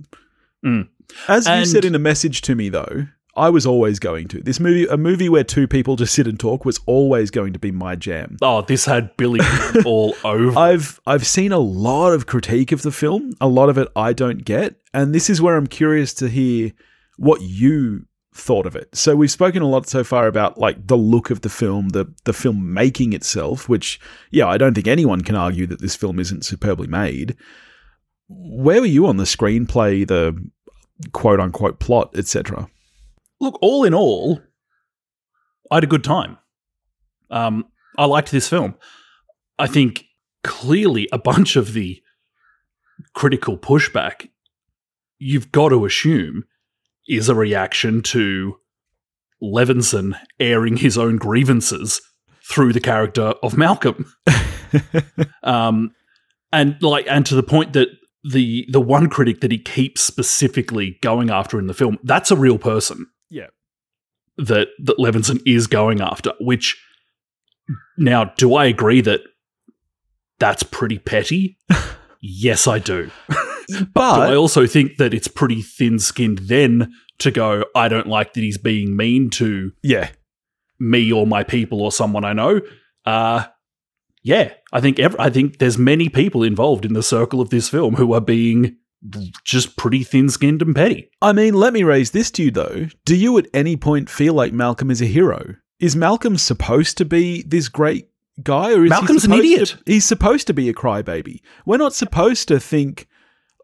Mm. 0.64 0.88
As 1.26 1.48
you 1.48 1.64
said 1.66 1.84
in 1.84 1.94
a 1.96 1.98
message 1.98 2.40
to 2.42 2.54
me, 2.54 2.68
though, 2.68 3.06
I 3.34 3.48
was 3.48 3.64
always 3.64 3.98
going 3.98 4.28
to 4.28 4.42
this 4.42 4.60
movie. 4.60 4.86
A 4.86 4.96
movie 4.96 5.28
where 5.28 5.44
two 5.44 5.66
people 5.66 5.96
just 5.96 6.14
sit 6.14 6.26
and 6.26 6.38
talk 6.38 6.64
was 6.64 6.80
always 6.86 7.30
going 7.30 7.52
to 7.54 7.58
be 7.58 7.70
my 7.70 7.96
jam. 7.96 8.36
Oh, 8.42 8.62
this 8.62 8.84
had 8.84 9.16
Billy 9.16 9.40
all 9.86 10.14
over. 10.22 10.58
I've 10.58 11.00
I've 11.06 11.26
seen 11.26 11.52
a 11.52 11.58
lot 11.58 12.12
of 12.12 12.26
critique 12.26 12.72
of 12.72 12.82
the 12.82 12.92
film. 12.92 13.32
A 13.40 13.48
lot 13.48 13.68
of 13.68 13.78
it 13.78 13.88
I 13.96 14.12
don't 14.12 14.44
get, 14.44 14.76
and 14.92 15.14
this 15.14 15.30
is 15.30 15.40
where 15.40 15.56
I'm 15.56 15.66
curious 15.66 16.12
to 16.14 16.28
hear 16.28 16.72
what 17.16 17.40
you 17.40 18.06
thought 18.34 18.66
of 18.66 18.76
it. 18.76 18.94
So 18.94 19.14
we've 19.16 19.30
spoken 19.30 19.62
a 19.62 19.68
lot 19.68 19.86
so 19.86 20.04
far 20.04 20.26
about 20.26 20.58
like 20.58 20.86
the 20.86 20.96
look 20.96 21.30
of 21.30 21.40
the 21.40 21.48
film, 21.48 21.90
the 21.90 22.12
the 22.24 22.32
film 22.34 22.74
making 22.74 23.14
itself, 23.14 23.66
which 23.68 23.98
yeah, 24.30 24.46
I 24.46 24.58
don't 24.58 24.74
think 24.74 24.86
anyone 24.86 25.22
can 25.22 25.36
argue 25.36 25.66
that 25.68 25.80
this 25.80 25.96
film 25.96 26.18
isn't 26.18 26.44
superbly 26.44 26.86
made. 26.86 27.36
Where 28.28 28.80
were 28.80 28.86
you 28.86 29.06
on 29.06 29.16
the 29.16 29.24
screenplay, 29.24 30.06
the 30.06 30.36
quote 31.12 31.40
unquote 31.40 31.80
plot, 31.80 32.10
etc.? 32.14 32.68
Look, 33.42 33.58
all 33.60 33.82
in 33.82 33.92
all, 33.92 34.40
I 35.68 35.74
had 35.76 35.84
a 35.84 35.88
good 35.88 36.04
time. 36.04 36.38
Um, 37.28 37.66
I 37.98 38.04
liked 38.04 38.30
this 38.30 38.48
film. 38.48 38.76
I 39.58 39.66
think 39.66 40.04
clearly 40.44 41.08
a 41.10 41.18
bunch 41.18 41.56
of 41.56 41.72
the 41.72 42.00
critical 43.14 43.58
pushback 43.58 44.28
you've 45.18 45.50
got 45.50 45.70
to 45.70 45.84
assume 45.84 46.44
is 47.08 47.28
a 47.28 47.34
reaction 47.34 48.00
to 48.02 48.58
Levinson 49.42 50.16
airing 50.38 50.76
his 50.76 50.96
own 50.96 51.16
grievances 51.16 52.00
through 52.48 52.72
the 52.72 52.80
character 52.80 53.34
of 53.42 53.58
Malcolm. 53.58 54.14
um, 55.42 55.90
and 56.52 56.80
like, 56.80 57.06
and 57.08 57.26
to 57.26 57.34
the 57.34 57.42
point 57.42 57.72
that 57.72 57.88
the 58.22 58.68
the 58.70 58.80
one 58.80 59.08
critic 59.08 59.40
that 59.40 59.50
he 59.50 59.58
keeps 59.58 60.00
specifically 60.00 60.96
going 61.02 61.28
after 61.28 61.58
in 61.58 61.66
the 61.66 61.74
film, 61.74 61.98
that's 62.04 62.30
a 62.30 62.36
real 62.36 62.56
person. 62.56 63.08
That 64.38 64.68
that 64.82 64.98
Levinson 64.98 65.40
is 65.46 65.66
going 65.66 66.00
after. 66.00 66.32
Which 66.40 66.80
now, 67.98 68.24
do 68.36 68.54
I 68.54 68.66
agree 68.66 69.00
that 69.02 69.20
that's 70.38 70.62
pretty 70.62 70.98
petty? 70.98 71.58
yes, 72.20 72.66
I 72.66 72.78
do. 72.78 73.10
But 73.94 74.16
Do 74.16 74.32
I 74.32 74.34
also 74.34 74.66
think 74.66 74.96
that 74.96 75.14
it's 75.14 75.28
pretty 75.28 75.62
thin 75.62 75.98
skinned 75.98 76.38
then 76.38 76.92
to 77.18 77.30
go, 77.30 77.64
I 77.74 77.88
don't 77.88 78.08
like 78.08 78.32
that 78.32 78.40
he's 78.40 78.58
being 78.58 78.96
mean 78.96 79.30
to 79.30 79.72
yeah, 79.82 80.10
me 80.78 81.12
or 81.12 81.26
my 81.26 81.44
people 81.44 81.80
or 81.80 81.92
someone 81.92 82.24
I 82.24 82.32
know. 82.32 82.60
Uh 83.04 83.44
yeah, 84.24 84.52
I 84.72 84.80
think 84.80 84.98
ev- 85.00 85.16
I 85.18 85.30
think 85.30 85.58
there's 85.58 85.78
many 85.78 86.08
people 86.08 86.42
involved 86.42 86.84
in 86.84 86.92
the 86.92 87.02
circle 87.02 87.40
of 87.40 87.50
this 87.50 87.68
film 87.68 87.94
who 87.96 88.12
are 88.12 88.20
being 88.20 88.76
just 89.44 89.76
pretty 89.76 90.04
thin-skinned 90.04 90.62
and 90.62 90.74
petty. 90.74 91.10
I 91.20 91.32
mean, 91.32 91.54
let 91.54 91.72
me 91.72 91.82
raise 91.82 92.12
this 92.12 92.30
to 92.32 92.44
you 92.44 92.50
though. 92.50 92.86
Do 93.04 93.16
you 93.16 93.36
at 93.38 93.46
any 93.52 93.76
point 93.76 94.08
feel 94.08 94.34
like 94.34 94.52
Malcolm 94.52 94.90
is 94.90 95.02
a 95.02 95.06
hero? 95.06 95.56
Is 95.80 95.96
Malcolm 95.96 96.36
supposed 96.38 96.96
to 96.98 97.04
be 97.04 97.42
this 97.42 97.68
great 97.68 98.08
guy, 98.42 98.72
or 98.72 98.84
is 98.84 98.90
Malcolm's 98.90 99.24
he 99.24 99.32
an 99.32 99.38
idiot. 99.38 99.68
To, 99.68 99.78
he's 99.86 100.04
supposed 100.04 100.46
to 100.46 100.54
be 100.54 100.68
a 100.68 100.74
crybaby. 100.74 101.40
We're 101.66 101.76
not 101.76 101.94
supposed 101.94 102.48
to 102.48 102.60
think. 102.60 103.08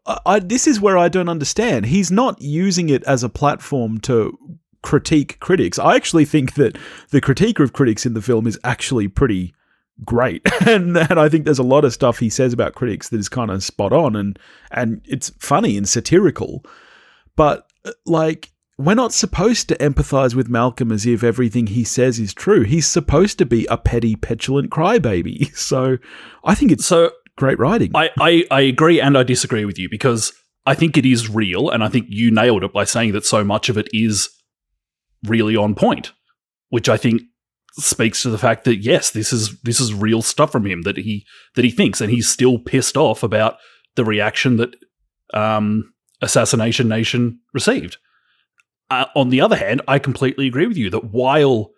I, 0.05 0.19
I, 0.25 0.39
this 0.39 0.67
is 0.67 0.81
where 0.81 0.97
I 0.97 1.07
don't 1.07 1.29
understand. 1.29 1.85
He's 1.85 2.11
not 2.11 2.41
using 2.41 2.89
it 2.89 3.03
as 3.03 3.23
a 3.23 3.29
platform 3.29 3.99
to 4.01 4.37
critique 4.81 5.39
critics. 5.39 5.79
I 5.79 5.95
actually 5.95 6.25
think 6.25 6.53
that 6.55 6.77
the 7.09 7.21
critique 7.21 7.59
of 7.59 7.73
critics 7.73 8.05
in 8.05 8.13
the 8.13 8.21
film 8.21 8.47
is 8.47 8.59
actually 8.63 9.07
pretty 9.07 9.53
great, 10.05 10.41
and 10.67 10.97
and 10.97 11.19
I 11.19 11.29
think 11.29 11.45
there's 11.45 11.59
a 11.59 11.63
lot 11.63 11.85
of 11.85 11.93
stuff 11.93 12.19
he 12.19 12.29
says 12.29 12.53
about 12.53 12.75
critics 12.75 13.09
that 13.09 13.19
is 13.19 13.29
kind 13.29 13.51
of 13.51 13.63
spot 13.63 13.93
on, 13.93 14.15
and 14.15 14.39
and 14.71 15.01
it's 15.05 15.29
funny 15.39 15.77
and 15.77 15.87
satirical, 15.87 16.63
but 17.35 17.67
uh, 17.85 17.91
like 18.05 18.51
we're 18.79 18.95
not 18.95 19.11
supposed 19.11 19.67
to 19.67 19.75
empathize 19.75 20.33
with 20.33 20.47
Malcolm 20.47 20.89
as 20.89 21.05
if 21.05 21.21
everything 21.21 21.67
he 21.67 21.83
says 21.83 22.17
is 22.17 22.33
true. 22.33 22.63
He's 22.63 22.87
supposed 22.87 23.37
to 23.39 23.45
be 23.45 23.65
a 23.65 23.77
petty, 23.77 24.15
petulant 24.15 24.71
crybaby. 24.71 25.53
So 25.59 25.97
I 26.45 26.55
think 26.55 26.71
it's 26.71 26.85
So 26.85 27.11
great 27.35 27.59
writing. 27.59 27.91
I, 27.93 28.09
I, 28.19 28.45
I 28.49 28.61
agree 28.61 29.01
and 29.01 29.17
I 29.17 29.23
disagree 29.23 29.65
with 29.65 29.77
you 29.77 29.89
because 29.91 30.31
I 30.65 30.75
think 30.75 30.97
it 30.97 31.05
is 31.05 31.29
real, 31.29 31.69
and 31.69 31.83
I 31.83 31.89
think 31.89 32.05
you 32.09 32.31
nailed 32.31 32.63
it 32.63 32.71
by 32.71 32.85
saying 32.85 33.11
that 33.13 33.25
so 33.25 33.43
much 33.43 33.67
of 33.67 33.77
it 33.77 33.89
is 33.91 34.29
really 35.25 35.57
on 35.57 35.75
point, 35.75 36.13
which 36.69 36.87
I 36.87 36.95
think 36.95 37.23
speaks 37.73 38.23
to 38.23 38.29
the 38.29 38.37
fact 38.37 38.63
that 38.65 38.77
yes, 38.77 39.11
this 39.11 39.31
is 39.31 39.59
this 39.61 39.79
is 39.79 39.93
real 39.93 40.21
stuff 40.21 40.51
from 40.51 40.65
him 40.65 40.83
that 40.83 40.97
he 40.97 41.25
that 41.55 41.65
he 41.65 41.71
thinks, 41.71 42.01
and 42.01 42.11
he's 42.11 42.29
still 42.29 42.59
pissed 42.59 42.97
off 42.97 43.23
about 43.23 43.57
the 43.95 44.05
reaction 44.05 44.57
that 44.57 44.75
um, 45.33 45.93
Assassination 46.21 46.87
Nation 46.87 47.39
received. 47.53 47.97
Uh, 48.89 49.05
on 49.15 49.29
the 49.29 49.41
other 49.41 49.55
hand, 49.55 49.81
I 49.87 49.99
completely 49.99 50.47
agree 50.47 50.67
with 50.67 50.77
you 50.77 50.89
that 50.89 51.05
while 51.05 51.71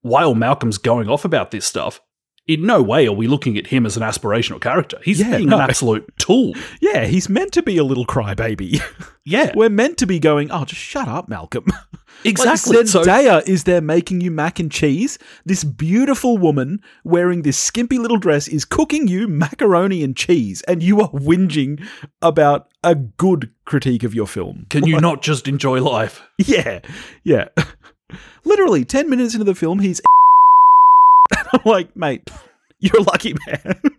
while 0.00 0.34
Malcolm's 0.34 0.78
going 0.78 1.08
off 1.08 1.24
about 1.24 1.50
this 1.50 1.66
stuff, 1.66 2.00
in 2.48 2.66
no 2.66 2.82
way 2.82 3.06
are 3.06 3.12
we 3.12 3.26
looking 3.28 3.56
at 3.58 3.66
him 3.68 3.86
as 3.86 3.96
an 3.96 4.02
aspirational 4.02 4.60
character. 4.60 4.98
He's 5.04 5.20
Yeah, 5.20 5.36
being 5.36 5.50
no. 5.50 5.56
an 5.56 5.62
absolute 5.70 6.10
tool. 6.18 6.54
yeah, 6.80 7.04
he's 7.04 7.28
meant 7.28 7.52
to 7.52 7.62
be 7.62 7.76
a 7.76 7.84
little 7.84 8.06
crybaby. 8.06 8.82
Yeah, 9.24 9.52
We're 9.54 9.68
meant 9.68 9.98
to 9.98 10.06
be 10.06 10.18
going, 10.18 10.50
oh, 10.50 10.64
just 10.64 10.80
shut 10.80 11.06
up, 11.06 11.28
Malcolm. 11.28 11.66
exactly. 12.24 12.78
Like 12.78 12.86
so, 12.86 13.02
Zendaya 13.02 13.46
is 13.46 13.64
there 13.64 13.82
making 13.82 14.22
you 14.22 14.30
mac 14.30 14.58
and 14.58 14.72
cheese. 14.72 15.18
This 15.44 15.64
beautiful 15.64 16.38
woman 16.38 16.80
wearing 17.04 17.42
this 17.42 17.58
skimpy 17.58 17.98
little 17.98 18.16
dress 18.16 18.48
is 18.48 18.64
cooking 18.64 19.06
you 19.06 19.28
macaroni 19.28 20.02
and 20.02 20.16
cheese, 20.16 20.62
and 20.62 20.82
you 20.82 21.02
are 21.02 21.10
whinging 21.10 21.86
about 22.22 22.68
a 22.82 22.94
good 22.94 23.50
critique 23.66 24.02
of 24.02 24.14
your 24.14 24.26
film. 24.26 24.64
can 24.70 24.86
you 24.86 24.98
not 24.98 25.20
just 25.20 25.46
enjoy 25.46 25.82
life? 25.82 26.22
Yeah, 26.38 26.80
yeah. 27.22 27.48
Literally, 28.44 28.86
10 28.86 29.10
minutes 29.10 29.34
into 29.34 29.44
the 29.44 29.54
film, 29.54 29.80
he's. 29.80 30.00
I'm 31.52 31.60
like, 31.64 31.96
mate, 31.96 32.30
you're 32.78 32.98
a 32.98 33.02
lucky 33.02 33.34
man. 33.46 33.80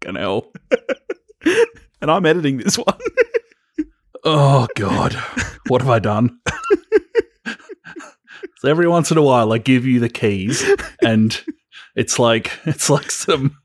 Can 0.00 0.16
hell. 0.16 0.52
and 2.00 2.10
I'm 2.10 2.26
editing 2.26 2.58
this 2.58 2.76
one. 2.76 2.98
Oh 4.24 4.66
God, 4.76 5.14
what 5.68 5.80
have 5.80 5.90
I 5.90 5.98
done? 5.98 6.38
so 8.56 8.68
every 8.68 8.88
once 8.88 9.10
in 9.10 9.18
a 9.18 9.22
while, 9.22 9.52
I 9.52 9.58
give 9.58 9.86
you 9.86 10.00
the 10.00 10.08
keys, 10.08 10.64
and 11.02 11.40
it's 11.94 12.18
like 12.18 12.52
it's 12.64 12.90
like 12.90 13.10
some. 13.10 13.56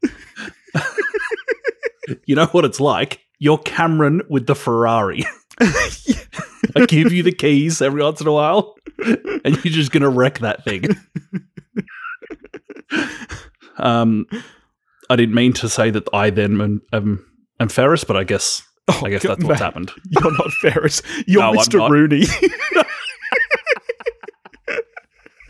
you 2.25 2.35
know 2.35 2.47
what 2.47 2.65
it's 2.65 2.79
like? 2.79 3.21
You're 3.39 3.59
Cameron 3.59 4.21
with 4.29 4.45
the 4.45 4.55
Ferrari. 4.55 5.25
I 6.75 6.85
give 6.85 7.11
you 7.11 7.23
the 7.23 7.31
keys 7.31 7.81
every 7.81 8.01
once 8.01 8.21
in 8.21 8.27
a 8.27 8.31
while, 8.31 8.75
and 9.05 9.63
you're 9.63 9.73
just 9.73 9.91
gonna 9.91 10.09
wreck 10.09 10.39
that 10.39 10.63
thing. 10.63 10.85
um, 13.77 14.25
I 15.09 15.15
didn't 15.15 15.35
mean 15.35 15.53
to 15.53 15.69
say 15.69 15.89
that 15.91 16.07
I 16.13 16.29
then 16.29 16.59
am, 16.61 16.81
am, 16.91 17.25
am 17.59 17.69
Ferris, 17.69 18.03
but 18.03 18.17
I 18.17 18.23
guess 18.23 18.63
Oh, 18.89 19.01
I 19.03 19.09
guess 19.09 19.23
that's 19.23 19.43
what's 19.43 19.59
happened. 19.59 19.91
You're 20.09 20.31
not 20.31 20.51
Ferris. 20.61 21.01
You're 21.27 21.41
No, 21.41 21.51
Mr. 21.53 21.89
Rooney. 21.89 22.23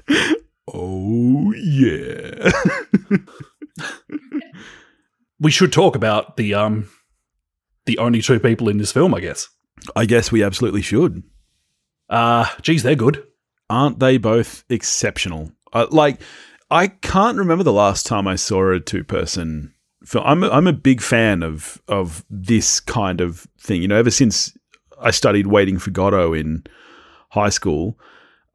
oh, 0.73 1.53
yeah. 1.53 2.51
we 5.39 5.51
should 5.51 5.71
talk 5.71 5.95
about 5.95 6.35
the 6.37 6.55
um 6.55 6.89
the 7.85 7.99
only 7.99 8.21
two 8.21 8.39
people 8.39 8.69
in 8.69 8.77
this 8.79 8.91
film, 8.91 9.13
I 9.13 9.19
guess. 9.19 9.47
I 9.95 10.05
guess 10.05 10.31
we 10.31 10.43
absolutely 10.43 10.81
should. 10.81 11.23
Uh 12.09 12.47
geez, 12.61 12.83
they're 12.83 12.95
good. 12.95 13.23
Aren't 13.69 13.99
they 13.99 14.17
both 14.17 14.63
exceptional? 14.69 15.51
Uh, 15.73 15.87
like, 15.91 16.21
I 16.71 16.87
can't 16.87 17.37
remember 17.37 17.63
the 17.63 17.73
last 17.73 18.05
time 18.05 18.27
I 18.27 18.35
saw 18.35 18.71
a 18.71 18.79
two 18.79 19.03
person 19.03 19.73
film. 20.05 20.23
I'm 20.25 20.43
a, 20.43 20.49
I'm 20.49 20.67
a 20.67 20.73
big 20.73 21.01
fan 21.01 21.43
of 21.43 21.81
of 21.87 22.25
this 22.29 22.79
kind 22.79 23.21
of 23.21 23.47
thing. 23.59 23.81
You 23.81 23.87
know, 23.87 23.97
ever 23.97 24.11
since 24.11 24.57
I 24.99 25.11
studied 25.11 25.47
Waiting 25.47 25.77
for 25.79 25.91
Godot 25.91 26.33
in 26.33 26.63
high 27.29 27.49
school, 27.49 27.99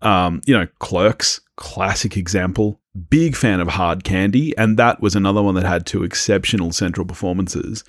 um, 0.00 0.40
you 0.46 0.56
know, 0.56 0.66
Clerks, 0.78 1.40
classic 1.56 2.16
example. 2.16 2.80
Big 3.08 3.36
fan 3.36 3.60
of 3.60 3.68
Hard 3.68 4.04
Candy, 4.04 4.56
and 4.58 4.78
that 4.78 5.00
was 5.00 5.14
another 5.14 5.42
one 5.42 5.54
that 5.54 5.64
had 5.64 5.86
two 5.86 6.04
exceptional 6.04 6.72
central 6.72 7.06
performances. 7.06 7.84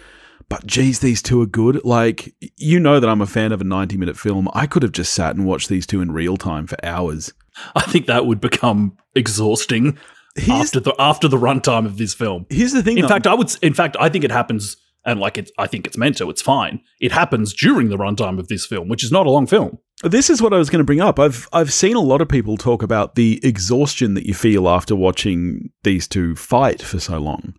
But 0.49 0.65
geez, 0.65 0.99
these 0.99 1.21
two 1.21 1.41
are 1.41 1.47
good. 1.47 1.83
Like, 1.83 2.33
you 2.57 2.79
know 2.79 2.99
that 2.99 3.09
I'm 3.09 3.21
a 3.21 3.27
fan 3.27 3.51
of 3.51 3.61
a 3.61 3.63
90 3.63 3.97
minute 3.97 4.17
film. 4.17 4.47
I 4.53 4.67
could 4.67 4.83
have 4.83 4.91
just 4.91 5.13
sat 5.13 5.35
and 5.35 5.45
watched 5.45 5.69
these 5.69 5.87
two 5.87 6.01
in 6.01 6.11
real 6.11 6.37
time 6.37 6.67
for 6.67 6.77
hours. 6.83 7.33
I 7.75 7.81
think 7.81 8.07
that 8.07 8.25
would 8.25 8.41
become 8.41 8.97
exhausting 9.15 9.97
Here's, 10.35 10.67
after 10.67 10.79
the 10.79 10.95
after 10.97 11.27
the 11.27 11.37
runtime 11.37 11.85
of 11.85 11.97
this 11.97 12.13
film. 12.13 12.47
here's 12.49 12.71
the 12.71 12.81
thing. 12.81 12.97
In 12.97 13.03
though. 13.03 13.09
fact, 13.09 13.27
I 13.27 13.35
would 13.35 13.53
in 13.61 13.73
fact 13.73 13.95
I 13.99 14.09
think 14.09 14.23
it 14.23 14.31
happens 14.31 14.75
and 15.05 15.19
like 15.19 15.37
it's 15.37 15.51
I 15.57 15.67
think 15.67 15.85
it's 15.85 15.97
meant 15.97 16.17
to, 16.17 16.29
it's 16.29 16.41
fine. 16.41 16.81
It 16.99 17.11
happens 17.11 17.53
during 17.53 17.89
the 17.89 17.97
runtime 17.97 18.39
of 18.39 18.47
this 18.47 18.65
film, 18.65 18.89
which 18.89 19.03
is 19.03 19.11
not 19.11 19.27
a 19.27 19.29
long 19.29 19.45
film. 19.45 19.77
This 20.03 20.29
is 20.29 20.41
what 20.41 20.53
I 20.53 20.57
was 20.57 20.69
going 20.69 20.79
to 20.79 20.85
bring 20.85 21.01
up. 21.01 21.19
I've 21.19 21.47
I've 21.53 21.73
seen 21.73 21.95
a 21.95 22.01
lot 22.01 22.21
of 22.21 22.29
people 22.29 22.57
talk 22.57 22.83
about 22.83 23.15
the 23.15 23.39
exhaustion 23.43 24.15
that 24.15 24.25
you 24.25 24.33
feel 24.33 24.67
after 24.67 24.95
watching 24.95 25.69
these 25.83 26.07
two 26.07 26.35
fight 26.35 26.81
for 26.81 26.99
so 26.99 27.19
long. 27.19 27.53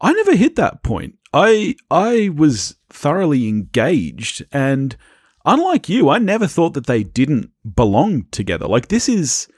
I 0.00 0.12
never 0.12 0.34
hit 0.34 0.56
that 0.56 0.82
point. 0.82 1.14
I 1.34 1.74
I 1.90 2.30
was 2.34 2.76
thoroughly 2.88 3.48
engaged 3.48 4.44
and 4.52 4.96
unlike 5.44 5.88
you, 5.88 6.08
I 6.08 6.18
never 6.18 6.46
thought 6.46 6.74
that 6.74 6.86
they 6.86 7.02
didn't 7.02 7.50
belong 7.74 8.26
together. 8.30 8.66
Like 8.66 8.88
this 8.88 9.08
is 9.08 9.48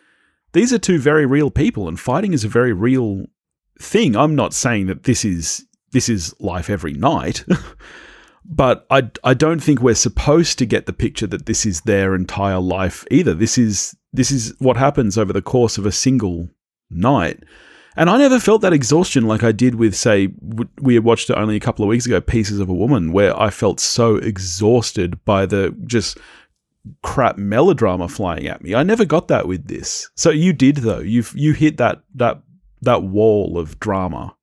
these 0.52 0.73
are 0.73 0.78
two 0.78 0.99
very 0.99 1.26
real 1.26 1.50
people 1.50 1.87
and 1.87 2.00
fighting 2.00 2.33
is 2.33 2.45
a 2.45 2.49
very 2.49 2.73
real 2.73 3.26
thing. 3.78 4.16
I'm 4.16 4.35
not 4.35 4.54
saying 4.54 4.87
that 4.87 5.02
this 5.02 5.25
is 5.25 5.66
this 5.92 6.09
is 6.09 6.35
life 6.40 6.71
every 6.71 6.95
night. 6.95 7.45
but 8.45 8.87
I, 8.90 9.11
I 9.23 9.35
don't 9.35 9.61
think 9.61 9.80
we're 9.80 9.95
supposed 9.95 10.59
to 10.59 10.66
get 10.66 10.87
the 10.87 10.92
picture 10.92 11.26
that 11.26 11.47
this 11.47 11.66
is 11.66 11.83
their 11.83 12.14
entire 12.14 12.59
life 12.59 13.04
either. 13.11 13.35
This 13.35 13.59
is 13.59 13.95
this 14.14 14.30
is 14.30 14.54
what 14.59 14.78
happens 14.78 15.18
over 15.18 15.33
the 15.33 15.42
course 15.42 15.76
of 15.76 15.85
a 15.85 15.92
single 15.92 16.49
night. 16.90 17.42
And 17.96 18.10
I 18.10 18.18
never 18.18 18.38
felt 18.38 18.60
that 18.60 18.72
exhaustion 18.72 19.26
like 19.26 19.42
I 19.42 19.52
did 19.52 19.76
with, 19.76 19.94
say, 19.94 20.28
we 20.80 20.94
had 20.94 21.04
watched 21.04 21.30
it 21.30 21.36
only 21.36 21.56
a 21.56 21.60
couple 21.60 21.82
of 21.82 21.88
weeks 21.88 22.04
ago, 22.06 22.20
Pieces 22.20 22.60
of 22.60 22.68
a 22.68 22.74
Woman, 22.74 23.12
where 23.12 23.38
I 23.40 23.50
felt 23.50 23.80
so 23.80 24.16
exhausted 24.16 25.24
by 25.24 25.46
the 25.46 25.74
just 25.86 26.18
crap 27.02 27.36
melodrama 27.36 28.08
flying 28.08 28.46
at 28.46 28.62
me. 28.62 28.74
I 28.74 28.82
never 28.82 29.04
got 29.04 29.28
that 29.28 29.48
with 29.48 29.66
this. 29.66 30.10
So 30.14 30.30
you 30.30 30.52
did 30.52 30.76
though. 30.76 31.00
You've 31.00 31.32
you 31.34 31.52
hit 31.52 31.78
that 31.78 32.02
that 32.14 32.42
that 32.82 33.02
wall 33.02 33.58
of 33.58 33.80
drama. 33.80 34.36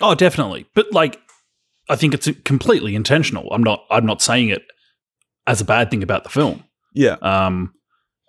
Oh, 0.00 0.14
definitely. 0.14 0.66
But 0.74 0.92
like 0.92 1.18
I 1.88 1.96
think 1.96 2.14
it's 2.14 2.28
completely 2.44 2.94
intentional. 2.94 3.48
I'm 3.52 3.62
not 3.62 3.84
I'm 3.90 4.04
not 4.06 4.20
saying 4.20 4.50
it 4.50 4.62
as 5.46 5.60
a 5.60 5.64
bad 5.64 5.90
thing 5.90 6.02
about 6.02 6.24
the 6.24 6.30
film. 6.30 6.64
Yeah. 6.92 7.16
Um, 7.22 7.72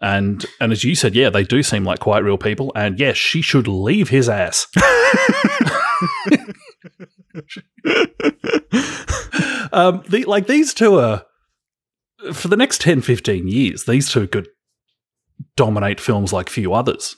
and 0.02 0.46
and 0.60 0.72
as 0.72 0.84
you 0.84 0.96
said, 0.96 1.16
yeah, 1.16 1.30
they 1.30 1.44
do 1.44 1.64
seem 1.64 1.84
like 1.84 2.00
quite 2.00 2.24
real 2.24 2.38
people. 2.38 2.72
And 2.76 3.00
yes, 3.00 3.18
she 3.18 3.42
should 3.42 3.68
leave 3.68 4.10
his 4.10 4.30
ass. 4.30 4.68
um, 9.72 10.04
the, 10.10 10.24
like 10.28 10.48
these 10.48 10.74
two 10.74 11.00
are 11.00 11.26
for 12.34 12.48
the 12.48 12.58
next 12.58 12.82
10, 12.82 13.02
15 13.02 13.48
years. 13.48 13.86
These 13.86 14.12
two 14.12 14.28
could 14.28 14.48
dominate 15.56 16.00
films 16.00 16.34
like 16.34 16.50
few 16.50 16.74
others. 16.74 17.16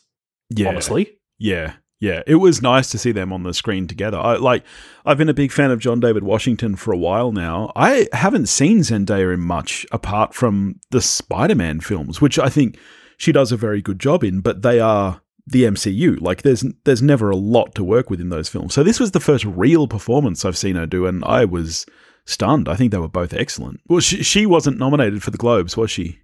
yeah. 0.50 0.68
Honestly, 0.70 1.18
Yeah, 1.38 1.76
yeah. 2.00 2.22
It 2.26 2.36
was 2.36 2.62
nice 2.62 2.90
to 2.92 2.98
see 2.98 3.12
them 3.12 3.34
on 3.34 3.44
the 3.44 3.54
screen 3.54 3.88
together. 3.88 4.18
I 4.18 4.36
like. 4.36 4.64
I've 5.06 5.18
been 5.18 5.30
a 5.30 5.34
big 5.34 5.52
fan 5.52 5.72
of 5.72 5.80
John 5.80 6.00
David 6.00 6.24
Washington 6.24 6.76
for 6.76 6.92
a 6.92 6.98
while 6.98 7.32
now. 7.32 7.72
I 7.76 8.08
haven't 8.14 8.48
seen 8.48 8.80
Zendaya 8.80 9.34
in 9.34 9.42
much 9.42 9.86
apart 9.92 10.34
from 10.34 10.80
the 10.92 11.02
Spider-Man 11.02 11.82
films, 11.82 12.22
which 12.22 12.38
I 12.38 12.50
think 12.50 12.78
she 13.18 13.32
does 13.32 13.52
a 13.52 13.58
very 13.58 13.82
good 13.82 14.00
job 14.00 14.24
in. 14.24 14.42
But 14.42 14.62
they 14.62 14.80
are 14.80 15.22
the 15.48 15.64
MCU. 15.64 16.22
Like, 16.22 16.44
there's 16.44 16.64
there's 16.86 17.02
never 17.02 17.30
a 17.30 17.36
lot 17.36 17.76
to 17.76 17.84
work 17.84 18.10
with 18.10 18.22
in 18.22 18.30
those 18.30 18.50
films. 18.50 18.74
So 18.74 18.84
this 18.84 19.00
was 19.00 19.12
the 19.12 19.20
first 19.20 19.46
real 19.46 19.88
performance 19.88 20.46
I've 20.46 20.58
seen 20.58 20.76
her 20.76 20.86
do, 20.86 21.06
and 21.06 21.24
I 21.26 21.46
was 21.46 21.86
stunned. 22.26 22.70
I 22.70 22.76
think 22.76 22.92
they 22.92 22.98
were 22.98 23.08
both 23.08 23.34
excellent. 23.34 23.82
Well, 23.88 24.00
she, 24.00 24.24
she 24.24 24.46
wasn't 24.46 24.78
nominated 24.78 25.24
for 25.24 25.32
the 25.32 25.38
Globes, 25.38 25.76
was 25.76 25.90
she? 25.90 26.20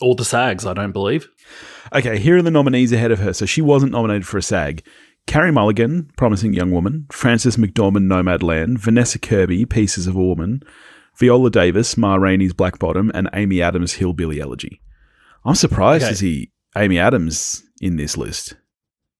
all 0.00 0.14
the 0.14 0.24
SAGs, 0.24 0.66
I 0.66 0.74
don't 0.74 0.92
believe. 0.92 1.28
Okay, 1.92 2.18
here 2.18 2.36
are 2.36 2.42
the 2.42 2.50
nominees 2.50 2.92
ahead 2.92 3.10
of 3.10 3.18
her. 3.20 3.32
So 3.32 3.46
she 3.46 3.62
wasn't 3.62 3.92
nominated 3.92 4.26
for 4.26 4.38
a 4.38 4.42
SAG. 4.42 4.84
Carey 5.28 5.52
Mulligan, 5.52 6.10
Promising 6.16 6.54
Young 6.54 6.72
Woman, 6.72 7.06
Frances 7.12 7.56
McDormand, 7.56 8.06
Nomadland, 8.08 8.78
Vanessa 8.78 9.18
Kirby, 9.18 9.66
Pieces 9.66 10.06
of 10.06 10.16
a 10.16 10.22
Woman, 10.22 10.62
Viola 11.18 11.50
Davis, 11.50 11.96
Ma 11.96 12.16
Rainey's 12.16 12.52
Black 12.54 12.78
Bottom, 12.78 13.12
and 13.14 13.28
Amy 13.34 13.60
Adams' 13.62 13.92
Hillbilly 13.94 14.40
Elegy. 14.40 14.80
I'm 15.44 15.54
surprised 15.54 16.04
Okay. 16.04 16.12
to 16.12 16.16
see 16.18 16.52
Amy 16.76 16.98
Adams 16.98 17.62
in 17.80 17.96
this 17.96 18.16
list. 18.16 18.56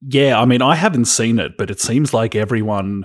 Yeah, 0.00 0.40
I 0.40 0.44
mean, 0.46 0.62
I 0.62 0.76
haven't 0.76 1.04
seen 1.04 1.38
it, 1.38 1.56
but 1.58 1.70
it 1.70 1.80
seems 1.80 2.14
like 2.14 2.34
everyone, 2.34 3.04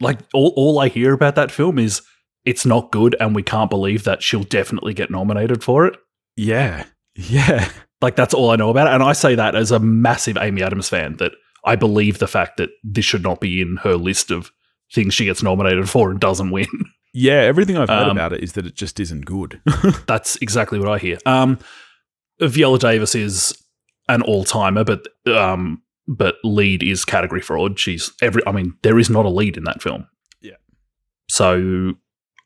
like, 0.00 0.18
all, 0.34 0.52
all 0.56 0.78
I 0.80 0.88
hear 0.88 1.12
about 1.14 1.36
that 1.36 1.50
film 1.50 1.78
is 1.78 2.02
it's 2.44 2.66
not 2.66 2.92
good 2.92 3.16
and 3.20 3.34
we 3.34 3.42
can't 3.42 3.70
believe 3.70 4.04
that 4.04 4.22
she'll 4.22 4.42
definitely 4.44 4.92
get 4.94 5.10
nominated 5.10 5.64
for 5.64 5.86
it. 5.86 5.96
Yeah. 6.36 6.84
Yeah. 7.16 7.70
Like, 8.02 8.16
that's 8.16 8.34
all 8.34 8.50
I 8.50 8.56
know 8.56 8.70
about 8.70 8.88
it. 8.88 8.92
And 8.94 9.02
I 9.02 9.12
say 9.12 9.36
that 9.36 9.54
as 9.54 9.70
a 9.70 9.78
massive 9.78 10.36
Amy 10.36 10.64
Adams 10.64 10.88
fan, 10.88 11.16
that 11.18 11.30
I 11.64 11.76
believe 11.76 12.18
the 12.18 12.26
fact 12.28 12.56
that 12.58 12.70
this 12.82 13.04
should 13.04 13.22
not 13.22 13.40
be 13.40 13.60
in 13.60 13.76
her 13.82 13.96
list 13.96 14.30
of 14.30 14.50
things 14.92 15.14
she 15.14 15.24
gets 15.24 15.42
nominated 15.42 15.88
for 15.88 16.10
and 16.10 16.20
doesn't 16.20 16.50
win. 16.50 16.66
Yeah, 17.16 17.34
everything 17.42 17.76
I've 17.78 17.88
heard 17.88 18.08
Um, 18.08 18.16
about 18.16 18.32
it 18.32 18.42
is 18.42 18.54
that 18.54 18.66
it 18.66 18.74
just 18.74 18.98
isn't 18.98 19.24
good. 19.24 19.60
That's 20.08 20.34
exactly 20.42 20.80
what 20.80 20.88
I 20.88 20.98
hear. 20.98 21.16
Um, 21.24 21.60
Viola 22.40 22.76
Davis 22.76 23.14
is 23.14 23.56
an 24.08 24.20
all 24.22 24.42
timer, 24.42 24.82
but 24.82 25.06
um, 25.28 25.80
but 26.08 26.38
lead 26.42 26.82
is 26.82 27.04
category 27.04 27.40
fraud. 27.40 27.78
She's 27.78 28.12
every. 28.20 28.42
I 28.48 28.50
mean, 28.50 28.74
there 28.82 28.98
is 28.98 29.10
not 29.10 29.26
a 29.26 29.28
lead 29.28 29.56
in 29.56 29.62
that 29.62 29.80
film. 29.80 30.08
Yeah. 30.42 30.56
So 31.28 31.92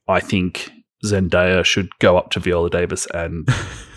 I 0.07 0.21
think 0.21 0.71
Zendaya 1.03 1.65
should 1.65 1.89
go 1.99 2.19
up 2.19 2.29
to 2.33 2.41
Viola 2.41 2.69
Davis 2.69 3.07
and 3.15 3.49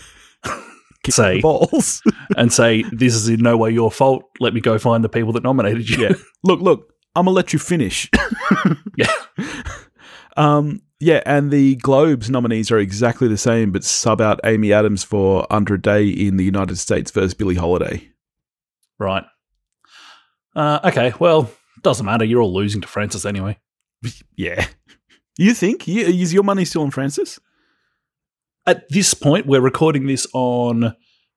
Kick 1.02 1.14
say- 1.14 1.40
balls. 1.40 2.02
and 2.36 2.52
say, 2.52 2.84
"This 2.92 3.14
is 3.14 3.28
in 3.28 3.40
no 3.40 3.56
way 3.56 3.70
your 3.70 3.90
fault. 3.90 4.24
Let 4.40 4.54
me 4.54 4.60
go 4.60 4.78
find 4.78 5.02
the 5.02 5.08
people 5.08 5.32
that 5.32 5.42
nominated 5.42 5.88
you." 5.88 6.02
Yeah. 6.08 6.14
look, 6.44 6.60
look, 6.60 6.92
I'm 7.16 7.24
gonna 7.26 7.34
let 7.34 7.52
you 7.52 7.58
finish. 7.58 8.08
Yeah. 8.96 9.12
Um. 10.36 10.80
Yeah, 11.00 11.20
and 11.26 11.50
the 11.50 11.74
Globes 11.76 12.30
nominees 12.30 12.70
are 12.70 12.78
exactly 12.78 13.26
the 13.28 13.36
same, 13.36 13.70
but 13.72 13.82
sub 13.84 14.20
out 14.20 14.40
Amy 14.44 14.72
Adams 14.72 15.02
for 15.04 15.52
Andra 15.52 15.80
Day 15.80 16.08
in 16.08 16.36
the 16.36 16.44
United 16.44 16.78
States 16.78 17.10
versus 17.10 17.34
Billie 17.34 17.56
Holiday. 17.56 18.08
right. 18.98 19.24
Uh, 20.54 20.78
okay. 20.84 21.12
Well, 21.18 21.50
doesn't 21.82 22.06
matter. 22.06 22.24
You're 22.24 22.40
all 22.42 22.54
losing 22.54 22.80
to 22.82 22.88
Frances 22.88 23.26
anyway. 23.26 23.58
Yeah. 24.36 24.66
You 25.38 25.54
think? 25.54 25.88
You- 25.88 26.04
Is 26.06 26.32
your 26.32 26.44
money 26.44 26.64
still 26.64 26.82
on 26.82 26.90
Frances? 26.92 27.40
At 28.66 28.88
this 28.90 29.14
point, 29.14 29.46
we're 29.46 29.60
recording 29.60 30.06
this 30.06 30.26
on 30.32 30.94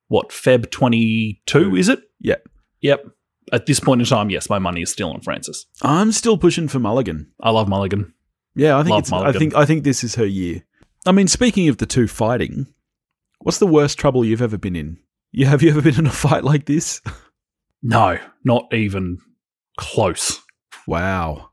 what 0.08 0.29
Feb 0.29 0.70
twenty 0.72 1.41
two, 1.46 1.72
mm. 1.72 1.79
is 1.79 1.89
it? 1.89 2.00
Yep. 2.22 2.48
Yep. 2.82 3.05
At 3.51 3.65
this 3.65 3.79
point 3.79 4.01
in 4.01 4.08
time, 4.08 4.29
yes, 4.29 4.50
my 4.50 4.60
money 4.60 4.82
is 4.82 4.91
still 4.91 5.12
on 5.12 5.22
Frances. 5.22 5.65
I'm 5.82 6.12
still 6.12 6.38
pushing 6.38 6.67
for 6.67 6.79
Mulligan. 6.79 7.32
I 7.39 7.51
love 7.51 7.67
Mulligan. 7.67 8.13
Yeah, 8.55 8.77
I 8.77 8.84
think 8.84 8.91
Love 8.91 9.00
it's, 9.00 9.12
I 9.12 9.17
Mulligan. 9.17 9.39
think 9.39 9.55
I 9.55 9.65
think 9.65 9.84
this 9.84 10.03
is 10.03 10.15
her 10.15 10.25
year. 10.25 10.63
I 11.05 11.12
mean, 11.12 11.27
speaking 11.27 11.67
of 11.67 11.77
the 11.77 11.86
two 11.86 12.08
fighting, 12.08 12.67
what's 13.39 13.60
the 13.60 13.67
worst 13.67 14.00
trouble 14.00 14.25
you've 14.25 14.41
ever 14.41 14.58
been 14.58 14.75
in? 14.75 14.98
You 15.32 15.46
have 15.46 15.62
you 15.62 15.70
ever 15.70 15.82
been 15.82 16.00
in 16.00 16.08
a 16.08 16.12
fight 16.12 16.44
like 16.44 16.65
this? 16.65 17.01
No, 17.84 18.17
not 18.44 18.74
even 18.74 19.20
close. 19.77 20.41
Wow. 20.88 21.50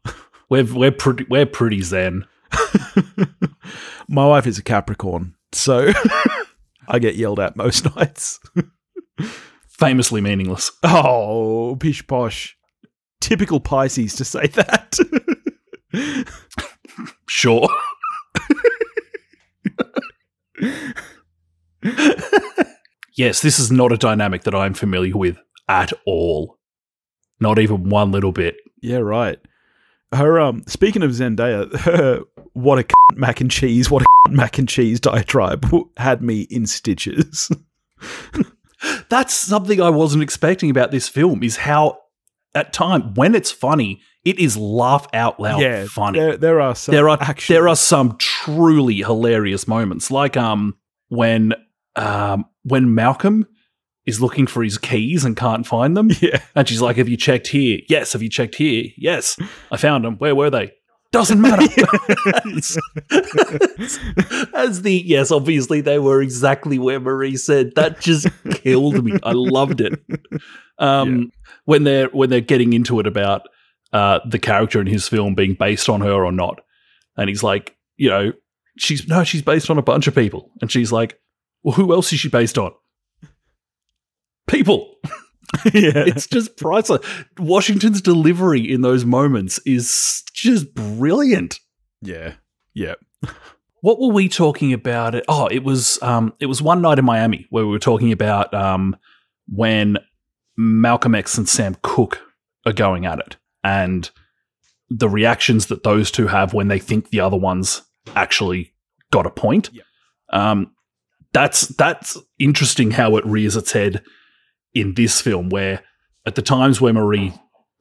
We're 0.49 0.65
we're 0.65 0.93
pretty 0.93 1.25
we're 1.29 1.47
pretty 1.47 1.83
zen. 1.83 2.27
My 4.09 4.27
wife 4.27 4.47
is 4.47 4.59
a 4.59 4.63
Capricorn, 4.63 5.35
so 5.53 5.91
I 6.89 6.99
get 6.99 7.17
yelled 7.17 7.41
at 7.41 7.57
most 7.57 7.85
nights. 7.97 8.41
Famously 9.69 10.21
meaningless. 10.21 10.71
Oh, 10.83 11.77
pish 11.81 12.07
posh. 12.07 12.57
Typical 13.21 13.61
Pisces 13.61 14.15
to 14.17 14.25
say 14.25 14.47
that. 14.49 14.99
Sure. 17.29 17.67
yes, 23.15 23.41
this 23.43 23.59
is 23.59 23.71
not 23.71 23.93
a 23.93 23.97
dynamic 23.97 24.43
that 24.45 24.55
I'm 24.55 24.75
familiar 24.75 25.17
with 25.17 25.39
at 25.69 25.93
all. 26.07 26.59
Not 27.41 27.59
even 27.59 27.89
one 27.89 28.13
little 28.13 28.33
bit. 28.33 28.57
yeah, 28.81 28.99
right. 28.99 29.39
Her 30.13 30.41
um 30.41 30.65
speaking 30.67 31.03
of 31.03 31.11
Zendaya, 31.11 31.75
her 31.81 32.21
what 32.53 32.79
a 32.79 32.83
cunt 32.83 32.95
mac 33.17 33.41
and 33.41 33.51
cheese, 33.51 33.91
what 33.91 34.03
a 34.03 34.07
cunt 34.29 34.35
mac 34.37 34.59
and 34.59 34.69
cheese 34.69 35.01
diatribe 35.01 35.67
had 35.97 36.23
me 36.23 36.43
in 36.43 36.67
stitches. 36.67 37.51
That's 39.09 39.33
something 39.33 39.81
I 39.81 39.91
wasn't 39.91 40.23
expecting 40.23 40.69
about 40.71 40.91
this 40.91 41.09
film 41.09 41.43
is 41.43 41.57
how 41.57 41.99
at 42.55 42.73
time 42.73 43.15
when 43.15 43.35
it's 43.35 43.51
funny, 43.51 44.01
it 44.25 44.39
is 44.39 44.57
laugh 44.57 45.07
out 45.15 45.41
loud 45.41 45.61
yeah, 45.61 45.87
funny. 45.87 46.19
There, 46.19 46.37
there 46.37 46.61
are 46.61 46.75
some 46.75 46.95
there 46.95 47.09
are 47.09 47.19
actual- 47.21 47.55
there 47.55 47.69
are 47.69 47.77
some 47.77 48.17
truly 48.19 48.97
hilarious 48.97 49.67
moments, 49.69 50.11
like 50.11 50.37
um 50.37 50.77
when 51.09 51.55
um 51.97 52.45
when 52.65 52.95
Malcolm 52.95 53.47
is 54.07 54.21
looking 54.21 54.47
for 54.47 54.63
his 54.63 54.79
keys 54.79 55.25
and 55.25 55.37
can't 55.37 55.67
find 55.67 55.97
them, 55.97 56.11
yeah. 56.21 56.43
and 56.55 56.69
she's 56.69 56.83
like, 56.83 56.97
"Have 56.97 57.09
you 57.09 57.17
checked 57.17 57.49
here? 57.49 57.81
Yes. 57.89 58.13
Have 58.13 58.23
you 58.23 58.29
checked 58.29 58.57
here? 58.57 58.85
Yes. 58.97 59.39
I 59.71 59.77
found 59.77 60.05
them. 60.05 60.17
Where 60.19 60.35
were 60.35 60.51
they? 60.51 60.73
Doesn't 61.13 61.41
matter." 61.41 61.67
as, 62.47 62.79
as 64.55 64.83
the 64.83 65.03
yes, 65.05 65.31
obviously 65.31 65.81
they 65.81 65.99
were 65.99 66.23
exactly 66.23 66.79
where 66.79 67.01
Marie 67.01 67.37
said. 67.37 67.75
That 67.77 68.01
just 68.01 68.29
killed 68.51 69.05
me. 69.05 69.19
I 69.23 69.33
loved 69.33 69.81
it. 69.81 70.01
Um, 70.79 71.31
when 71.65 71.85
they're 71.85 72.09
when 72.09 72.31
they're 72.31 72.41
getting 72.41 72.73
into 72.73 72.99
it 72.99 73.07
about 73.07 73.43
uh, 73.93 74.21
the 74.27 74.39
character 74.39 74.81
in 74.81 74.87
his 74.87 75.07
film 75.07 75.35
being 75.35 75.55
based 75.55 75.89
on 75.89 76.01
her 76.01 76.25
or 76.25 76.33
not, 76.33 76.61
and 77.17 77.29
he's 77.29 77.43
like, 77.43 77.77
you 77.97 78.09
know, 78.09 78.33
she's 78.79 79.07
no, 79.07 79.23
she's 79.23 79.43
based 79.43 79.71
on 79.71 79.79
a 79.79 79.83
bunch 79.83 80.07
of 80.07 80.15
people, 80.15 80.51
and 80.61 80.73
she's 80.73 80.91
like, 80.91 81.21
well, 81.63 81.75
who 81.75 81.93
else 81.93 82.13
is 82.13 82.21
she 82.21 82.29
based 82.29 82.59
on? 82.59 82.73
People. 84.49 84.97
yeah. 85.73 86.05
It's 86.07 86.27
just 86.27 86.57
priceless. 86.57 87.07
Washington's 87.39 88.01
delivery 88.01 88.61
in 88.61 88.81
those 88.81 89.05
moments 89.05 89.61
is 89.67 90.23
just 90.33 90.75
brilliant. 90.75 91.61
yeah. 92.01 92.35
Yeah. 92.75 92.95
What 93.83 93.99
were 93.99 94.13
we 94.13 94.29
talking 94.29 94.73
about? 94.73 95.17
It 95.17 95.25
oh, 95.27 95.49
it 95.49 95.65
was 95.65 96.01
um, 96.03 96.33
it 96.39 96.47
was 96.47 96.63
one 96.63 96.83
night 96.83 97.01
in 97.01 97.05
Miami 97.05 97.49
where 97.51 97.67
we 97.67 97.73
were 97.73 97.81
talking 97.81 98.13
about 98.13 98.55
um, 98.55 98.97
when 99.49 99.99
Malcolm 100.57 101.17
X 101.17 101.37
and 101.37 101.49
Sam 101.49 101.77
Cooke 101.83 102.21
are 102.65 102.73
going 102.73 103.07
at 103.07 103.19
it, 103.19 103.37
and 103.65 104.09
the 104.89 105.09
reactions 105.09 105.67
that 105.67 105.83
those 105.83 106.13
two 106.13 106.29
have 106.29 106.55
when 106.55 106.69
they 106.69 106.79
think 106.79 107.11
the 107.11 107.19
other 107.19 107.37
one's 107.37 107.83
actually 108.15 108.73
got 109.11 109.27
a 109.27 109.31
point. 109.31 109.71
Yeah. 109.73 109.83
Um, 110.33 110.77
that's 111.33 111.67
that's 111.67 112.17
interesting 112.39 112.93
how 112.93 113.17
it 113.17 113.27
rears 113.27 113.57
its 113.57 113.73
head 113.73 114.05
in 114.75 114.95
this 114.95 115.21
film, 115.21 115.49
where 115.49 115.83
at 116.27 116.35
the 116.35 116.43
times 116.43 116.81
where 116.81 116.93
Marie 116.93 117.33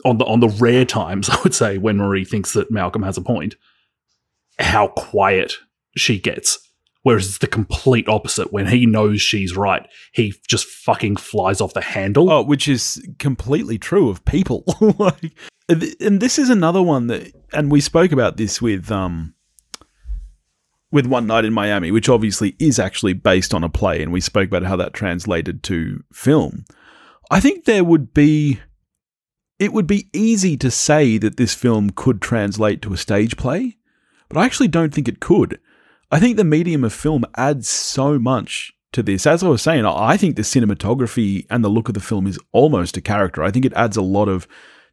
on 0.03 0.17
the 0.17 0.25
on 0.25 0.39
the 0.39 0.49
rare 0.49 0.85
times 0.85 1.29
I 1.31 1.39
would 1.43 1.53
say 1.53 1.77
when 1.77 1.97
Marie 1.97 2.25
thinks 2.25 2.53
that 2.53 2.71
Malcolm 2.71 3.03
has 3.03 3.17
a 3.17 3.21
point, 3.21 3.55
how 4.59 4.87
quiet 4.87 5.55
she 5.95 6.19
gets. 6.19 6.59
Whereas 7.03 7.25
it's 7.25 7.37
the 7.39 7.47
complete 7.47 8.07
opposite. 8.07 8.53
When 8.53 8.67
he 8.67 8.85
knows 8.85 9.21
she's 9.21 9.55
right, 9.55 9.87
he 10.11 10.35
just 10.47 10.67
fucking 10.67 11.15
flies 11.15 11.59
off 11.59 11.73
the 11.73 11.81
handle. 11.81 12.31
Oh, 12.31 12.43
which 12.43 12.67
is 12.67 13.03
completely 13.17 13.79
true 13.79 14.09
of 14.09 14.23
people. 14.23 14.63
like, 14.99 15.33
and 15.67 16.19
this 16.19 16.37
is 16.37 16.51
another 16.51 16.81
one 16.81 17.07
that, 17.07 17.31
and 17.53 17.71
we 17.71 17.81
spoke 17.81 18.11
about 18.11 18.37
this 18.37 18.61
with 18.61 18.91
um, 18.91 19.33
with 20.91 21.07
One 21.07 21.25
Night 21.25 21.43
in 21.43 21.53
Miami, 21.53 21.89
which 21.89 22.07
obviously 22.07 22.55
is 22.59 22.77
actually 22.77 23.13
based 23.13 23.53
on 23.53 23.63
a 23.63 23.69
play, 23.69 24.03
and 24.03 24.11
we 24.11 24.21
spoke 24.21 24.47
about 24.47 24.63
how 24.63 24.75
that 24.75 24.93
translated 24.93 25.63
to 25.63 26.03
film. 26.13 26.65
I 27.31 27.39
think 27.39 27.63
there 27.63 27.85
would 27.85 28.13
be, 28.13 28.59
it 29.57 29.71
would 29.71 29.87
be 29.87 30.09
easy 30.11 30.57
to 30.57 30.69
say 30.69 31.17
that 31.17 31.37
this 31.37 31.53
film 31.53 31.91
could 31.91 32.21
translate 32.21 32.81
to 32.81 32.93
a 32.93 32.97
stage 32.97 33.37
play, 33.37 33.77
but 34.27 34.37
I 34.37 34.45
actually 34.45 34.67
don't 34.67 34.93
think 34.93 35.07
it 35.07 35.21
could. 35.21 35.57
I 36.11 36.19
think 36.19 36.35
the 36.35 36.43
medium 36.43 36.83
of 36.83 36.91
film 36.91 37.23
adds 37.37 37.69
so 37.69 38.19
much 38.19 38.73
to 38.91 39.01
this. 39.01 39.25
As 39.25 39.43
I 39.43 39.47
was 39.47 39.61
saying, 39.61 39.85
I 39.85 40.17
think 40.17 40.35
the 40.35 40.41
cinematography 40.41 41.45
and 41.49 41.63
the 41.63 41.69
look 41.69 41.87
of 41.87 41.93
the 41.93 42.01
film 42.01 42.27
is 42.27 42.37
almost 42.51 42.97
a 42.97 43.01
character. 43.01 43.43
I 43.43 43.51
think 43.51 43.63
it 43.63 43.73
adds 43.77 43.95
a 43.95 44.01
lot 44.01 44.27
of 44.27 44.45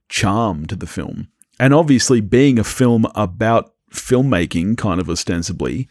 charm 0.08 0.64
to 0.66 0.76
the 0.76 0.86
film. 0.86 1.28
And 1.58 1.74
obviously, 1.74 2.20
being 2.20 2.60
a 2.60 2.64
film 2.64 3.04
about 3.16 3.74
filmmaking, 3.92 4.78
kind 4.78 5.00
of 5.00 5.10
ostensibly, 5.10 5.88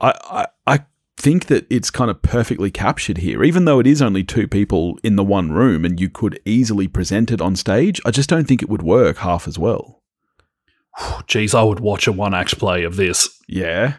I, 0.00 0.14
I, 0.24 0.46
I 0.66 0.84
think 1.24 1.46
that 1.46 1.66
it's 1.70 1.90
kind 1.90 2.10
of 2.10 2.20
perfectly 2.20 2.70
captured 2.70 3.18
here. 3.18 3.42
Even 3.42 3.64
though 3.64 3.80
it 3.80 3.86
is 3.86 4.02
only 4.02 4.22
two 4.22 4.46
people 4.46 4.98
in 5.02 5.16
the 5.16 5.24
one 5.24 5.50
room 5.52 5.84
and 5.84 5.98
you 5.98 6.10
could 6.10 6.38
easily 6.44 6.86
present 6.86 7.30
it 7.32 7.40
on 7.40 7.56
stage, 7.56 7.98
I 8.04 8.10
just 8.10 8.28
don't 8.28 8.46
think 8.46 8.62
it 8.62 8.68
would 8.68 8.82
work 8.82 9.16
half 9.18 9.48
as 9.48 9.58
well. 9.58 10.02
Jeez, 11.26 11.54
I 11.58 11.62
would 11.62 11.80
watch 11.80 12.06
a 12.06 12.12
one 12.12 12.34
act 12.34 12.58
play 12.58 12.84
of 12.84 12.96
this, 12.96 13.40
Yeah. 13.48 13.94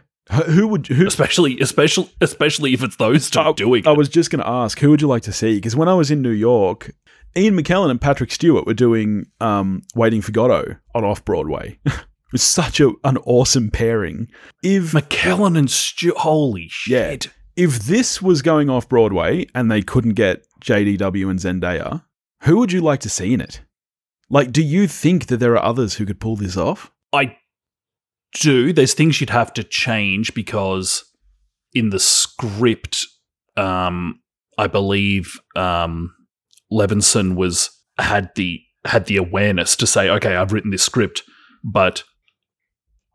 Who 0.47 0.67
would 0.69 0.87
who? 0.87 1.05
especially 1.05 1.59
especially 1.59 2.09
especially 2.19 2.73
if 2.73 2.81
it's 2.81 2.95
those 2.95 3.29
two 3.29 3.39
I- 3.39 3.51
doing 3.53 3.87
I 3.87 3.91
it. 3.91 3.97
was 3.97 4.09
just 4.09 4.31
going 4.31 4.41
to 4.43 4.49
ask, 4.49 4.79
who 4.79 4.89
would 4.89 5.01
you 5.01 5.07
like 5.07 5.21
to 5.23 5.31
see? 5.33 5.55
Because 5.55 5.75
when 5.75 5.87
I 5.87 5.93
was 5.93 6.09
in 6.09 6.21
New 6.23 6.31
York, 6.31 6.91
Ian 7.37 7.55
McKellen 7.55 7.91
and 7.91 8.01
Patrick 8.01 8.31
Stewart 8.31 8.65
were 8.65 8.73
doing 8.73 9.25
um, 9.39 9.83
Waiting 9.93 10.21
for 10.21 10.31
Godot 10.31 10.77
on 10.95 11.03
off 11.03 11.23
Broadway. 11.25 11.77
was 12.31 12.41
such 12.43 12.79
a, 12.79 12.91
an 13.03 13.17
awesome 13.25 13.69
pairing. 13.71 14.27
If 14.63 14.91
McKellen 14.91 15.57
and 15.57 15.69
Stu. 15.69 16.13
Holy 16.17 16.69
Yeah. 16.87 17.11
shit! 17.11 17.27
if 17.55 17.79
this 17.79 18.21
was 18.21 18.41
going 18.41 18.69
off 18.69 18.89
Broadway 18.89 19.45
and 19.55 19.71
they 19.71 19.81
couldn't 19.81 20.15
get 20.15 20.45
JDW 20.61 21.29
and 21.29 21.39
Zendaya, 21.39 22.03
who 22.41 22.57
would 22.57 22.73
you 22.73 22.81
like 22.81 22.99
to 23.01 23.09
see 23.09 23.33
in 23.33 23.39
it? 23.39 23.61
Like, 24.29 24.51
do 24.51 24.61
you 24.61 24.87
think 24.87 25.27
that 25.27 25.37
there 25.37 25.53
are 25.53 25.63
others 25.63 25.93
who 25.95 26.05
could 26.05 26.19
pull 26.19 26.35
this 26.35 26.57
off? 26.57 26.91
I 27.13 27.37
do. 28.33 28.73
There's 28.73 28.93
things 28.93 29.21
you'd 29.21 29.29
have 29.29 29.53
to 29.53 29.63
change 29.63 30.33
because 30.33 31.05
in 31.73 31.91
the 31.91 31.99
script, 31.99 32.97
um, 33.55 34.19
I 34.57 34.67
believe 34.67 35.39
um, 35.55 36.13
Levinson 36.71 37.35
was 37.35 37.69
had 37.97 38.31
the 38.35 38.59
had 38.85 39.05
the 39.05 39.15
awareness 39.17 39.75
to 39.77 39.87
say, 39.87 40.09
okay, 40.09 40.35
I've 40.35 40.51
written 40.51 40.71
this 40.71 40.83
script, 40.83 41.23
but 41.63 42.03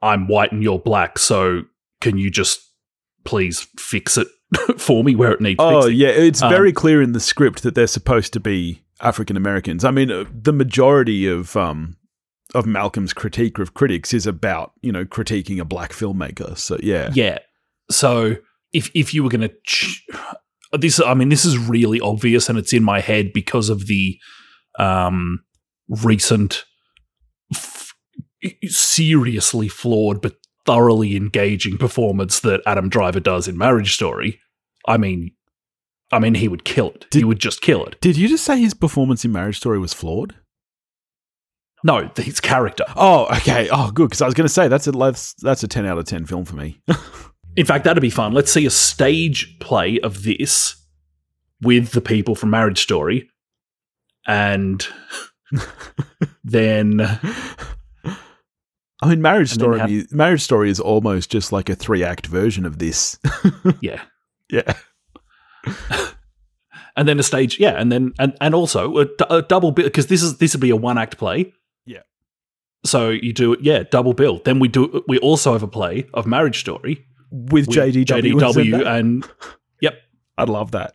I'm 0.02 0.26
white 0.28 0.52
and 0.52 0.62
you're 0.62 0.78
black, 0.78 1.18
so 1.18 1.62
can 2.00 2.16
you 2.18 2.30
just 2.30 2.60
please 3.24 3.66
fix 3.78 4.16
it 4.16 4.28
for 4.78 5.04
me 5.04 5.14
where 5.14 5.32
it 5.32 5.40
needs 5.40 5.56
Oh, 5.58 5.82
fixing? 5.82 5.98
yeah. 6.00 6.08
It's 6.08 6.42
Um, 6.42 6.50
very 6.50 6.72
clear 6.72 7.02
in 7.02 7.12
the 7.12 7.20
script 7.20 7.62
that 7.62 7.74
they're 7.74 7.86
supposed 7.86 8.32
to 8.32 8.40
be 8.40 8.82
African 9.00 9.36
Americans. 9.36 9.84
I 9.84 9.90
mean, 9.90 10.10
uh, 10.10 10.24
the 10.32 10.52
majority 10.52 11.26
of 11.26 11.56
um, 11.56 11.96
of 12.54 12.66
Malcolm's 12.66 13.12
critique 13.12 13.58
of 13.58 13.74
critics 13.74 14.12
is 14.14 14.26
about 14.26 14.72
you 14.82 14.90
know 14.92 15.04
critiquing 15.04 15.60
a 15.60 15.64
black 15.64 15.92
filmmaker. 15.92 16.56
So 16.58 16.78
yeah, 16.82 17.10
Yeah. 17.14 17.38
So 17.90 18.36
if 18.72 18.90
if 18.94 19.12
you 19.14 19.22
were 19.22 19.30
going 19.30 19.42
to 19.48 19.52
ch- 19.66 20.04
this, 20.72 21.00
I 21.00 21.14
mean, 21.14 21.28
this 21.28 21.44
is 21.44 21.58
really 21.58 22.00
obvious, 22.00 22.48
and 22.48 22.56
it's 22.58 22.72
in 22.72 22.82
my 22.84 23.00
head 23.00 23.32
because 23.32 23.68
of 23.68 23.86
the 23.86 24.16
um, 24.78 25.40
recent, 25.88 26.64
seriously 28.66 29.68
flawed 29.68 30.20
but 30.22 30.36
thoroughly 30.66 31.16
engaging 31.16 31.78
performance 31.78 32.40
that 32.40 32.62
Adam 32.66 32.88
Driver 32.88 33.20
does 33.20 33.48
in 33.48 33.56
Marriage 33.56 33.94
Story. 33.94 34.40
I 34.86 34.96
mean, 34.96 35.32
I 36.12 36.18
mean, 36.18 36.34
he 36.34 36.48
would 36.48 36.64
kill 36.64 36.90
it. 36.90 37.06
he 37.12 37.24
would 37.24 37.38
just 37.38 37.60
kill 37.60 37.84
it. 37.86 38.00
Did 38.00 38.16
you 38.16 38.28
just 38.28 38.44
say 38.44 38.58
his 38.58 38.74
performance 38.74 39.24
in 39.24 39.32
Marriage 39.32 39.58
Story 39.58 39.78
was 39.78 39.94
flawed? 39.94 40.34
No, 41.82 42.10
his 42.16 42.40
character. 42.40 42.84
Oh, 42.96 43.26
okay. 43.36 43.68
Oh, 43.72 43.90
good. 43.90 44.10
Because 44.10 44.20
I 44.20 44.26
was 44.26 44.34
going 44.34 44.46
to 44.46 44.52
say 44.52 44.68
that's 44.68 44.86
a 44.86 44.92
that's, 44.92 45.34
that's 45.34 45.62
a 45.62 45.68
ten 45.68 45.86
out 45.86 45.98
of 45.98 46.04
ten 46.04 46.26
film 46.26 46.44
for 46.44 46.56
me. 46.56 46.80
In 47.56 47.66
fact, 47.66 47.84
that'd 47.84 48.00
be 48.00 48.10
fun. 48.10 48.32
Let's 48.32 48.52
see 48.52 48.66
a 48.66 48.70
stage 48.70 49.58
play 49.60 49.98
of 50.00 50.22
this 50.22 50.76
with 51.60 51.92
the 51.92 52.00
people 52.00 52.34
from 52.34 52.50
Marriage 52.50 52.80
Story, 52.80 53.28
and 54.26 54.86
then 56.44 57.18
I 59.02 59.08
mean, 59.08 59.22
Marriage 59.22 59.52
And 59.52 59.60
Story. 59.60 59.78
have- 59.78 60.12
Marriage 60.12 60.42
Story 60.42 60.70
is 60.70 60.78
almost 60.80 61.30
just 61.30 61.52
like 61.52 61.68
a 61.68 61.74
three 61.74 62.04
act 62.04 62.26
version 62.26 62.66
of 62.66 62.78
this. 62.78 63.18
yeah, 63.80 64.02
yeah. 64.50 64.74
and 66.96 67.08
then 67.08 67.18
a 67.18 67.22
stage, 67.22 67.58
yeah, 67.58 67.70
and 67.80 67.90
then 67.90 68.12
and 68.18 68.36
and 68.40 68.54
also 68.54 68.96
a 68.98 69.42
double 69.42 69.72
bill 69.72 69.84
because 69.86 70.08
this 70.08 70.22
is 70.22 70.38
this 70.38 70.54
would 70.54 70.60
be 70.60 70.70
a 70.70 70.76
one 70.76 70.98
act 70.98 71.16
play. 71.18 71.52
Yeah. 71.86 72.02
So 72.84 73.08
you 73.10 73.32
do 73.32 73.54
it, 73.54 73.60
yeah, 73.62 73.84
double 73.90 74.12
bill. 74.12 74.40
Then 74.44 74.58
we 74.58 74.68
do. 74.68 75.02
We 75.08 75.18
also 75.18 75.52
have 75.52 75.62
a 75.62 75.68
play 75.68 76.06
of 76.14 76.26
Marriage 76.26 76.60
Story 76.60 77.06
With, 77.30 77.68
with 77.68 77.76
JDW. 77.76 78.06
and 78.06 78.42
JDW, 78.54 78.86
and 78.86 79.28
I'd 80.38 80.48
love 80.48 80.70
that. 80.70 80.94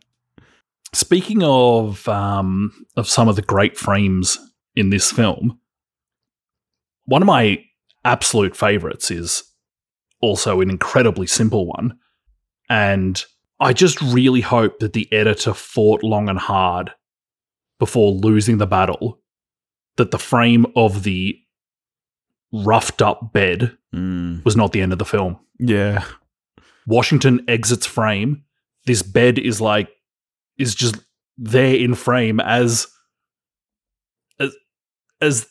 Speaking 0.94 1.44
of 1.44 2.08
um, 2.08 2.72
of 2.96 3.08
some 3.08 3.28
of 3.28 3.36
the 3.36 3.42
great 3.44 3.78
frames 3.78 4.40
in 4.76 4.90
this 4.90 5.12
film, 5.12 5.60
one 7.06 7.22
of 7.22 7.28
my 7.28 7.64
absolute 8.06 8.56
favorites 8.56 9.12
is 9.12 9.44
also 10.22 10.62
an 10.62 10.70
incredibly 10.70 11.28
simple 11.28 11.66
one, 11.68 11.98
and 12.70 13.24
I 13.60 13.74
just 13.74 14.02
really 14.02 14.42
hope 14.42 14.80
that 14.80 14.94
the 14.94 15.12
editor 15.12 15.54
fought 15.54 16.04
long 16.04 16.30
and 16.30 16.40
hard 16.40 16.92
before 17.80 18.12
losing 18.12 18.58
the 18.58 18.68
battle. 18.68 19.20
That 19.98 20.12
the 20.12 20.20
frame 20.20 20.66
of 20.76 21.04
the 21.04 21.38
roughed 22.54 23.02
up 23.02 23.32
bed 23.34 23.78
Mm. 23.94 24.44
was 24.44 24.58
not 24.58 24.74
the 24.74 24.82
end 24.82 24.92
of 24.92 25.00
the 25.00 25.06
film. 25.06 25.40
Yeah. 25.58 26.04
Washington 26.86 27.46
exits 27.48 27.86
frame. 27.86 28.44
This 28.86 29.02
bed 29.02 29.40
is 29.40 29.62
like 29.62 29.90
is 30.58 30.76
just 30.76 30.98
there 31.38 31.76
in 31.76 31.96
frame 31.96 32.42
as 32.42 32.88
as 34.40 34.54
as 35.22 35.48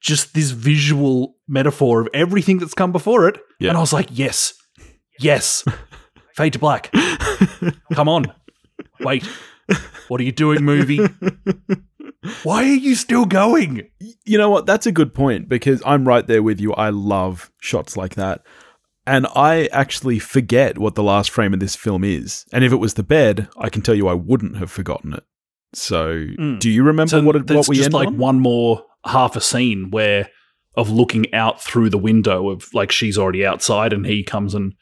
just 0.00 0.32
this 0.32 0.50
visual 0.52 1.34
metaphor 1.50 2.00
of 2.00 2.08
everything 2.14 2.58
that's 2.58 2.74
come 2.74 2.92
before 2.92 3.28
it. 3.28 3.38
Yeah. 3.58 3.68
And 3.70 3.76
I 3.76 3.80
was 3.80 3.92
like, 3.92 4.08
yes, 4.10 4.54
yes, 5.18 5.64
fade 6.34 6.52
to 6.54 6.58
black. 6.58 6.90
Come 7.92 8.08
on, 8.08 8.32
wait, 9.00 9.24
what 10.08 10.20
are 10.20 10.24
you 10.24 10.32
doing, 10.32 10.64
movie? 10.64 11.00
Why 12.42 12.62
are 12.64 12.74
you 12.74 12.94
still 12.94 13.24
going? 13.24 13.88
You 14.24 14.38
know 14.38 14.50
what? 14.50 14.66
That's 14.66 14.86
a 14.86 14.92
good 14.92 15.14
point 15.14 15.48
because 15.48 15.82
I'm 15.86 16.06
right 16.06 16.26
there 16.26 16.42
with 16.42 16.60
you. 16.60 16.72
I 16.74 16.90
love 16.90 17.50
shots 17.60 17.96
like 17.96 18.14
that. 18.16 18.42
And 19.06 19.26
I 19.34 19.66
actually 19.72 20.18
forget 20.18 20.76
what 20.78 20.94
the 20.94 21.02
last 21.02 21.30
frame 21.30 21.54
of 21.54 21.60
this 21.60 21.74
film 21.74 22.04
is. 22.04 22.44
And 22.52 22.62
if 22.62 22.72
it 22.72 22.76
was 22.76 22.94
the 22.94 23.02
bed, 23.02 23.48
I 23.58 23.70
can 23.70 23.80
tell 23.82 23.94
you 23.94 24.06
I 24.06 24.12
wouldn't 24.14 24.58
have 24.58 24.70
forgotten 24.70 25.14
it. 25.14 25.24
So, 25.72 26.14
Mm. 26.38 26.58
do 26.60 26.68
you 26.68 26.82
remember 26.82 27.08
So 27.10 27.22
what, 27.22 27.36
it, 27.36 27.50
what 27.50 27.68
we 27.68 27.76
just 27.76 27.86
end 27.86 27.94
like 27.94 28.08
on? 28.08 28.18
one 28.18 28.40
more 28.40 28.84
half 29.06 29.34
a 29.36 29.40
scene 29.40 29.90
where 29.90 30.28
of 30.76 30.90
looking 30.90 31.32
out 31.34 31.60
through 31.62 31.90
the 31.90 31.98
window 31.98 32.48
of 32.48 32.72
like 32.72 32.92
she's 32.92 33.18
already 33.18 33.44
outside 33.44 33.92
and 33.92 34.06
he 34.06 34.22
comes 34.22 34.54
and 34.54 34.74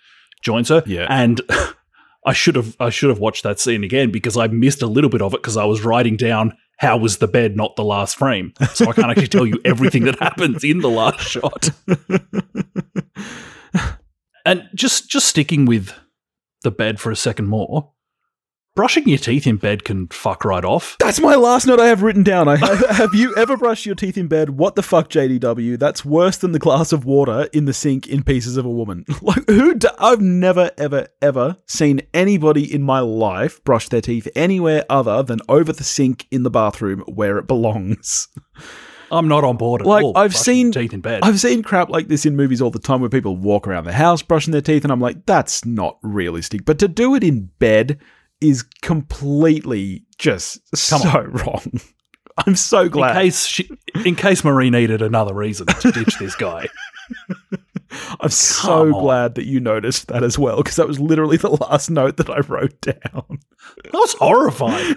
joins 0.42 0.68
her. 0.68 0.83
Yeah. 0.87 1.07
And 1.09 1.40
I 2.27 2.33
should 2.33 2.57
have 2.57 2.77
I 2.79 2.90
should 2.90 3.09
have 3.09 3.18
watched 3.18 3.42
that 3.44 3.59
scene 3.61 3.85
again 3.85 4.11
because 4.11 4.37
I 4.37 4.48
missed 4.48 4.83
a 4.83 4.87
little 4.87 5.11
bit 5.11 5.22
of 5.22 5.35
it 5.35 5.42
because 5.42 5.57
I 5.57 5.64
was 5.64 5.85
writing 5.85 6.16
down 6.16 6.57
how 6.79 6.96
was 6.96 7.18
the 7.18 7.29
bed 7.29 7.57
not 7.57 7.77
the 7.77 7.85
last 7.85 8.16
frame. 8.16 8.53
So 8.74 8.88
I 8.88 8.92
can't 8.92 9.11
actually 9.11 9.29
tell 9.29 9.46
you 9.46 9.61
everything 9.64 10.05
that 10.05 10.18
happens 10.20 10.62
in 10.62 10.79
the 10.79 10.90
last 10.90 11.20
shot. 11.20 11.70
And 14.48 14.66
just 14.74 15.11
just 15.11 15.27
sticking 15.27 15.66
with 15.66 15.92
the 16.62 16.70
bed 16.70 16.98
for 16.98 17.11
a 17.11 17.16
second 17.16 17.48
more. 17.48 17.92
Brushing 18.79 19.09
your 19.09 19.19
teeth 19.19 19.45
in 19.49 19.57
bed 19.57 19.83
can 19.83 20.07
fuck 20.07 20.45
right 20.45 20.64
off. 20.64 20.95
That's 21.01 21.19
my 21.19 21.35
last 21.35 21.67
note 21.67 21.81
I 21.81 21.88
have 21.88 22.05
written 22.05 22.23
down. 22.23 22.47
I 22.47 22.55
have, 22.55 22.79
have 22.91 23.12
you 23.12 23.35
ever 23.35 23.57
brushed 23.57 23.85
your 23.85 23.97
teeth 23.97 24.17
in 24.17 24.29
bed? 24.29 24.51
What 24.51 24.77
the 24.77 24.85
fuck, 24.85 25.11
JDW? 25.11 25.77
That's 25.77 26.05
worse 26.05 26.37
than 26.37 26.53
the 26.53 26.61
glass 26.61 26.93
of 26.93 27.05
water 27.05 27.49
in 27.53 27.64
the 27.64 27.73
sink 27.73 28.07
in 28.07 28.23
pieces 28.23 28.57
of 28.57 28.64
a 28.64 28.71
woman. 28.71 29.05
Like 29.21 29.49
who? 29.49 29.75
Do, 29.75 29.88
I've 29.99 30.21
never, 30.21 30.71
ever, 30.79 31.09
ever 31.21 31.57
seen 31.67 32.03
anybody 32.14 32.73
in 32.73 32.85
my 32.85 33.01
life 33.01 33.64
brush 33.64 33.88
their 33.88 34.01
teeth 34.01 34.29
anywhere 34.37 34.85
other 34.88 35.25
than 35.25 35.41
over 35.49 35.73
the 35.73 35.83
sink 35.83 36.29
in 36.31 36.45
the 36.45 36.51
bathroom 36.51 37.01
where 37.09 37.37
it 37.38 37.49
belongs. 37.49 38.29
I'm 39.11 39.27
not 39.27 39.43
on 39.43 39.57
board 39.57 39.81
at 39.81 39.88
Like, 39.88 40.05
all. 40.05 40.17
I've 40.17 40.37
seen- 40.37 40.71
teeth 40.71 40.93
in 40.93 41.01
bed. 41.01 41.25
I've 41.25 41.41
seen 41.41 41.64
crap 41.64 41.88
like 41.88 42.07
this 42.07 42.25
in 42.27 42.37
movies 42.37 42.62
all 42.62 42.71
the 42.71 42.79
time 42.79 43.01
where 43.01 43.11
people 43.11 43.37
walk 43.37 43.67
around 43.67 43.87
the 43.87 43.93
house 43.93 44.23
brushing 44.23 44.53
their 44.53 44.61
teeth, 44.61 44.85
and 44.85 44.93
I'm 44.93 45.01
like, 45.01 45.27
that's 45.27 45.64
not 45.64 45.99
realistic. 46.03 46.64
But 46.64 46.79
to 46.79 46.87
do 46.87 47.17
it 47.17 47.25
in 47.25 47.51
bed 47.59 47.99
is 48.40 48.62
completely 48.83 50.05
just 50.18 50.61
Come 50.90 51.01
so 51.01 51.20
wrong. 51.44 51.81
I'm 52.46 52.55
so 52.57 52.83
in 52.83 52.88
glad. 52.90 53.14
case 53.14 53.46
she, 53.46 53.68
in 54.05 54.14
case 54.14 54.44
Marie 54.44 54.70
needed 54.70 55.03
another 55.03 55.35
reason 55.35 55.66
to 55.66 55.90
ditch 55.90 56.18
this 56.18 56.37
guy. 56.37 56.68
I'm 58.20 58.31
so 58.31 58.94
on. 58.94 59.03
glad 59.03 59.35
that 59.37 59.46
you 59.46 59.61
noticed 59.61 60.09
that 60.09 60.22
as 60.22 60.38
well, 60.38 60.59
because 60.59 60.77
that 60.77 60.87
was 60.87 61.01
literally 61.01 61.37
the 61.37 61.51
last 61.51 61.90
note 61.90 62.16
that 62.18 62.31
I 62.31 62.40
wrote 62.40 62.81
down. 62.83 63.40
I 63.87 63.90
was 63.92 64.14
horrified. 64.14 64.96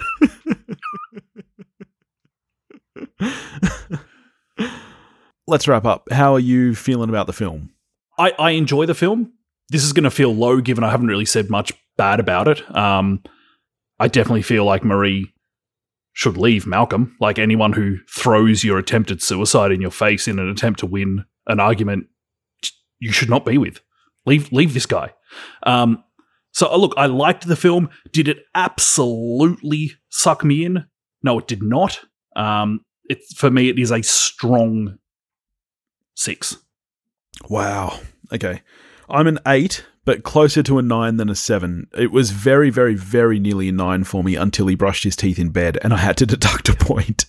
Let's 5.48 5.68
wrap 5.68 5.86
up. 5.86 6.12
How 6.12 6.34
are 6.34 6.40
you 6.40 6.76
feeling 6.76 7.10
about 7.10 7.28
the 7.28 7.34
film? 7.34 7.72
I, 8.18 8.32
I 8.38 8.52
enjoy 8.52 8.86
the 8.86 8.94
film. 8.96 9.34
This 9.70 9.84
is 9.84 9.94
going 9.94 10.04
to 10.04 10.12
feel 10.12 10.34
low 10.36 10.62
given 10.62 10.84
I 10.84 10.92
haven't 10.92 11.08
really 11.08 11.26
said 11.26 11.50
much 11.50 11.72
bad 12.02 12.20
about 12.20 12.48
it. 12.48 12.76
Um, 12.76 13.22
I 14.00 14.08
definitely 14.08 14.42
feel 14.42 14.66
like 14.66 14.84
Marie 14.84 15.32
should 16.14 16.36
leave 16.36 16.66
Malcolm. 16.66 17.16
Like 17.20 17.38
anyone 17.38 17.74
who 17.74 17.98
throws 18.10 18.64
your 18.64 18.80
attempted 18.80 19.22
suicide 19.22 19.72
in 19.72 19.82
your 19.82 19.92
face 19.92 20.28
in 20.28 20.40
an 20.40 20.50
attempt 20.50 20.80
to 20.80 20.88
win 20.88 21.26
an 21.46 21.60
argument, 21.60 22.08
you 22.98 23.12
should 23.12 23.30
not 23.30 23.46
be 23.46 23.60
with. 23.60 23.82
Leave 24.26 24.52
leave 24.52 24.74
this 24.74 24.88
guy. 24.88 25.14
Um, 25.62 26.04
so 26.52 26.72
uh, 26.72 26.78
look, 26.78 26.96
I 26.98 27.06
liked 27.06 27.46
the 27.46 27.56
film. 27.56 27.90
Did 28.12 28.28
it 28.28 28.46
absolutely 28.56 29.92
suck 30.10 30.44
me 30.44 30.66
in? 30.66 30.86
No, 31.22 31.38
it 31.38 31.48
did 31.48 31.62
not. 31.62 32.00
Um, 32.36 32.84
it 33.06 33.20
for 33.36 33.52
me, 33.52 33.70
it 33.70 33.78
is 33.78 33.92
a 33.92 34.02
strong 34.02 34.98
six. 36.16 36.58
Wow. 37.48 38.00
Okay. 38.34 38.64
I'm 39.12 39.28
an 39.28 39.40
eight, 39.46 39.86
but 40.06 40.24
closer 40.24 40.64
to 40.64 40.78
a 40.80 40.82
nine 40.82 41.18
than 41.18 41.30
a 41.30 41.36
seven. 41.36 41.88
It 41.98 42.12
was 42.12 42.32
very, 42.32 42.70
very, 42.70 42.96
very 42.96 43.40
nearly 43.40 43.70
a 43.70 43.72
nine 43.72 44.04
for 44.04 44.24
me 44.24 44.36
until 44.36 44.68
he 44.68 44.76
brushed 44.76 45.04
his 45.04 45.16
teeth 45.16 45.38
in 45.38 45.50
bed, 45.50 45.78
and 45.84 45.94
I 45.94 45.98
had 45.98 46.18
to 46.18 46.26
deduct 46.28 46.70
a 46.70 46.74
point. 46.74 47.26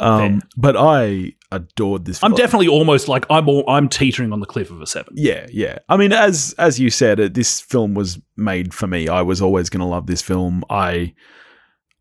Um, 0.00 0.42
but 0.56 0.76
I 0.76 1.34
adored 1.50 2.04
this. 2.04 2.18
Film. 2.18 2.32
I'm 2.32 2.36
film. 2.36 2.44
definitely 2.44 2.68
almost 2.68 3.08
like 3.08 3.24
I'm 3.30 3.48
all, 3.48 3.68
I'm 3.68 3.88
teetering 3.88 4.32
on 4.32 4.40
the 4.40 4.46
cliff 4.46 4.70
of 4.70 4.82
a 4.82 4.86
seven. 4.86 5.14
Yeah, 5.16 5.46
yeah. 5.50 5.78
I 5.88 5.96
mean, 5.96 6.12
as 6.12 6.54
as 6.58 6.78
you 6.78 6.90
said, 6.90 7.20
uh, 7.20 7.28
this 7.30 7.60
film 7.60 7.94
was 7.94 8.18
made 8.36 8.74
for 8.74 8.86
me. 8.86 9.08
I 9.08 9.22
was 9.22 9.40
always 9.40 9.70
going 9.70 9.80
to 9.80 9.86
love 9.86 10.06
this 10.06 10.22
film. 10.22 10.64
I 10.68 11.14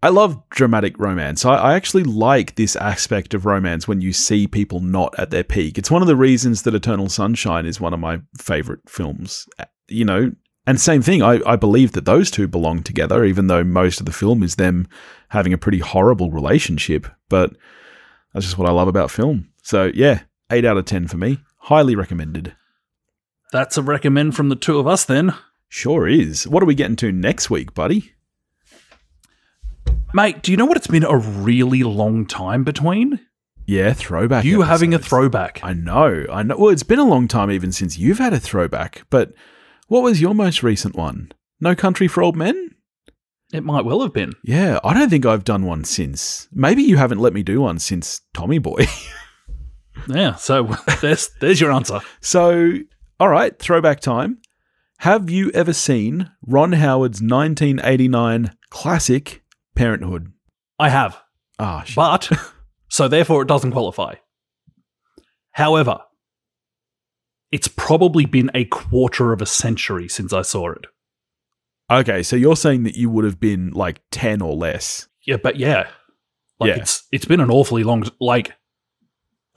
I 0.03 0.09
love 0.09 0.41
dramatic 0.49 0.97
romance. 0.97 1.45
I, 1.45 1.55
I 1.55 1.73
actually 1.75 2.03
like 2.03 2.55
this 2.55 2.75
aspect 2.75 3.33
of 3.33 3.45
romance 3.45 3.87
when 3.87 4.01
you 4.01 4.13
see 4.13 4.47
people 4.47 4.79
not 4.79 5.13
at 5.19 5.29
their 5.29 5.43
peak. 5.43 5.77
It's 5.77 5.91
one 5.91 6.01
of 6.01 6.07
the 6.07 6.15
reasons 6.15 6.63
that 6.63 6.73
Eternal 6.73 7.07
Sunshine 7.07 7.65
is 7.67 7.79
one 7.79 7.93
of 7.93 7.99
my 7.99 8.21
favorite 8.37 8.81
films. 8.87 9.47
Uh, 9.59 9.65
You 9.87 10.05
know, 10.05 10.31
and 10.65 10.79
same 10.79 11.01
thing. 11.01 11.21
I, 11.21 11.41
I 11.45 11.55
believe 11.55 11.91
that 11.91 12.05
those 12.05 12.31
two 12.31 12.47
belong 12.47 12.81
together, 12.81 13.23
even 13.25 13.47
though 13.47 13.63
most 13.63 13.99
of 13.99 14.05
the 14.05 14.11
film 14.11 14.41
is 14.41 14.55
them 14.55 14.87
having 15.29 15.53
a 15.53 15.57
pretty 15.57 15.79
horrible 15.79 16.31
relationship. 16.31 17.07
But 17.29 17.55
that's 18.33 18.45
just 18.45 18.57
what 18.57 18.69
I 18.69 18.71
love 18.71 18.87
about 18.87 19.11
film. 19.11 19.49
So 19.63 19.91
yeah, 19.93 20.21
eight 20.51 20.65
out 20.65 20.77
of 20.77 20.85
ten 20.85 21.07
for 21.07 21.17
me. 21.17 21.39
Highly 21.57 21.95
recommended. 21.95 22.55
That's 23.51 23.77
a 23.77 23.83
recommend 23.83 24.35
from 24.35 24.49
the 24.49 24.55
two 24.55 24.79
of 24.79 24.87
us 24.87 25.03
then. 25.05 25.33
Sure 25.67 26.07
is. 26.07 26.47
What 26.47 26.63
are 26.63 26.67
we 26.67 26.75
getting 26.75 26.95
to 26.97 27.11
next 27.11 27.49
week, 27.49 27.73
buddy? 27.73 28.13
Mate, 30.13 30.41
do 30.41 30.52
you 30.52 30.58
know 30.58 30.65
what 30.65 30.78
it's 30.78 30.88
been 30.88 31.04
a 31.06 31.17
really 31.17 31.84
long 31.84 32.26
time 32.26 32.63
between? 32.63 33.19
Yeah, 33.65 33.93
throwback. 33.93 34.43
you 34.43 34.63
having 34.63 34.93
a 34.93 35.00
throwback. 35.00 35.62
I 35.63 35.74
know. 35.74 36.26
I 36.32 36.43
know. 36.43 36.58
Well, 36.58 36.69
it's 36.71 36.84
been 36.84 37.00
a 37.00 37.06
long 37.06 37.28
time 37.28 37.50
even 37.50 37.71
since 37.71 37.97
you've 37.97 38.17
had 38.17 38.34
a 38.34 38.39
throwback. 38.39 39.04
But 39.10 39.32
what 39.88 40.04
was 40.04 40.19
your 40.19 40.36
most 40.36 40.63
recent 40.63 40.95
one? 40.95 41.32
No 41.62 41.76
Country 41.76 42.08
for 42.08 42.24
Old 42.24 42.36
Men? 42.36 42.71
It 43.54 43.63
might 43.63 43.86
well 43.86 44.02
have 44.02 44.13
been. 44.13 44.34
Yeah, 44.43 44.80
I 44.84 44.93
don't 44.93 45.10
think 45.10 45.26
I've 45.26 45.43
done 45.43 45.65
one 45.65 45.84
since. 45.84 46.47
Maybe 46.52 46.84
you 46.84 46.97
haven't 46.97 47.19
let 47.19 47.34
me 47.34 47.43
do 47.43 47.62
one 47.62 47.80
since 47.80 48.21
Tommy 48.34 48.60
Boy. 48.60 48.86
Yeah, 50.08 50.36
so 50.36 50.76
there's 51.02 51.30
there's 51.41 51.62
your 51.62 51.71
answer. 51.71 52.00
so, 52.21 52.74
all 53.19 53.30
right, 53.30 53.58
throwback 53.60 54.00
time. 54.00 54.39
Have 55.00 55.30
you 55.30 55.52
ever 55.52 55.74
seen 55.74 56.32
Ron 56.47 56.71
Howard's 56.71 57.21
1989 57.21 58.52
classic 58.71 59.40
Parenthood? 59.75 60.31
I 60.79 60.89
have. 60.89 61.19
Ah, 61.60 61.84
shit. 61.84 61.95
But 61.95 62.29
so 62.89 63.07
therefore 63.07 63.41
it 63.43 63.47
doesn't 63.47 63.71
qualify. 63.71 64.15
However, 65.51 65.99
it's 67.51 67.67
probably 67.67 68.25
been 68.25 68.49
a 68.53 68.65
quarter 68.65 69.34
of 69.34 69.41
a 69.41 69.45
century 69.45 70.07
since 70.07 70.31
I 70.34 70.41
saw 70.41 70.71
it. 70.71 70.86
Okay, 71.91 72.23
so 72.23 72.36
you're 72.38 72.55
saying 72.55 72.84
that 72.84 72.95
you 72.95 73.10
would 73.10 73.25
have 73.25 73.39
been 73.39 73.71
like 73.71 74.01
10 74.12 74.41
or 74.41 74.55
less. 74.55 75.07
Yeah, 75.25 75.38
but 75.38 75.57
yeah. 75.57 75.88
Like 76.60 76.69
Yeah. 76.69 76.81
it's 76.81 77.03
it's 77.12 77.25
been 77.25 77.41
an 77.41 77.51
awfully 77.51 77.84
long 77.84 78.03
like 78.21 78.53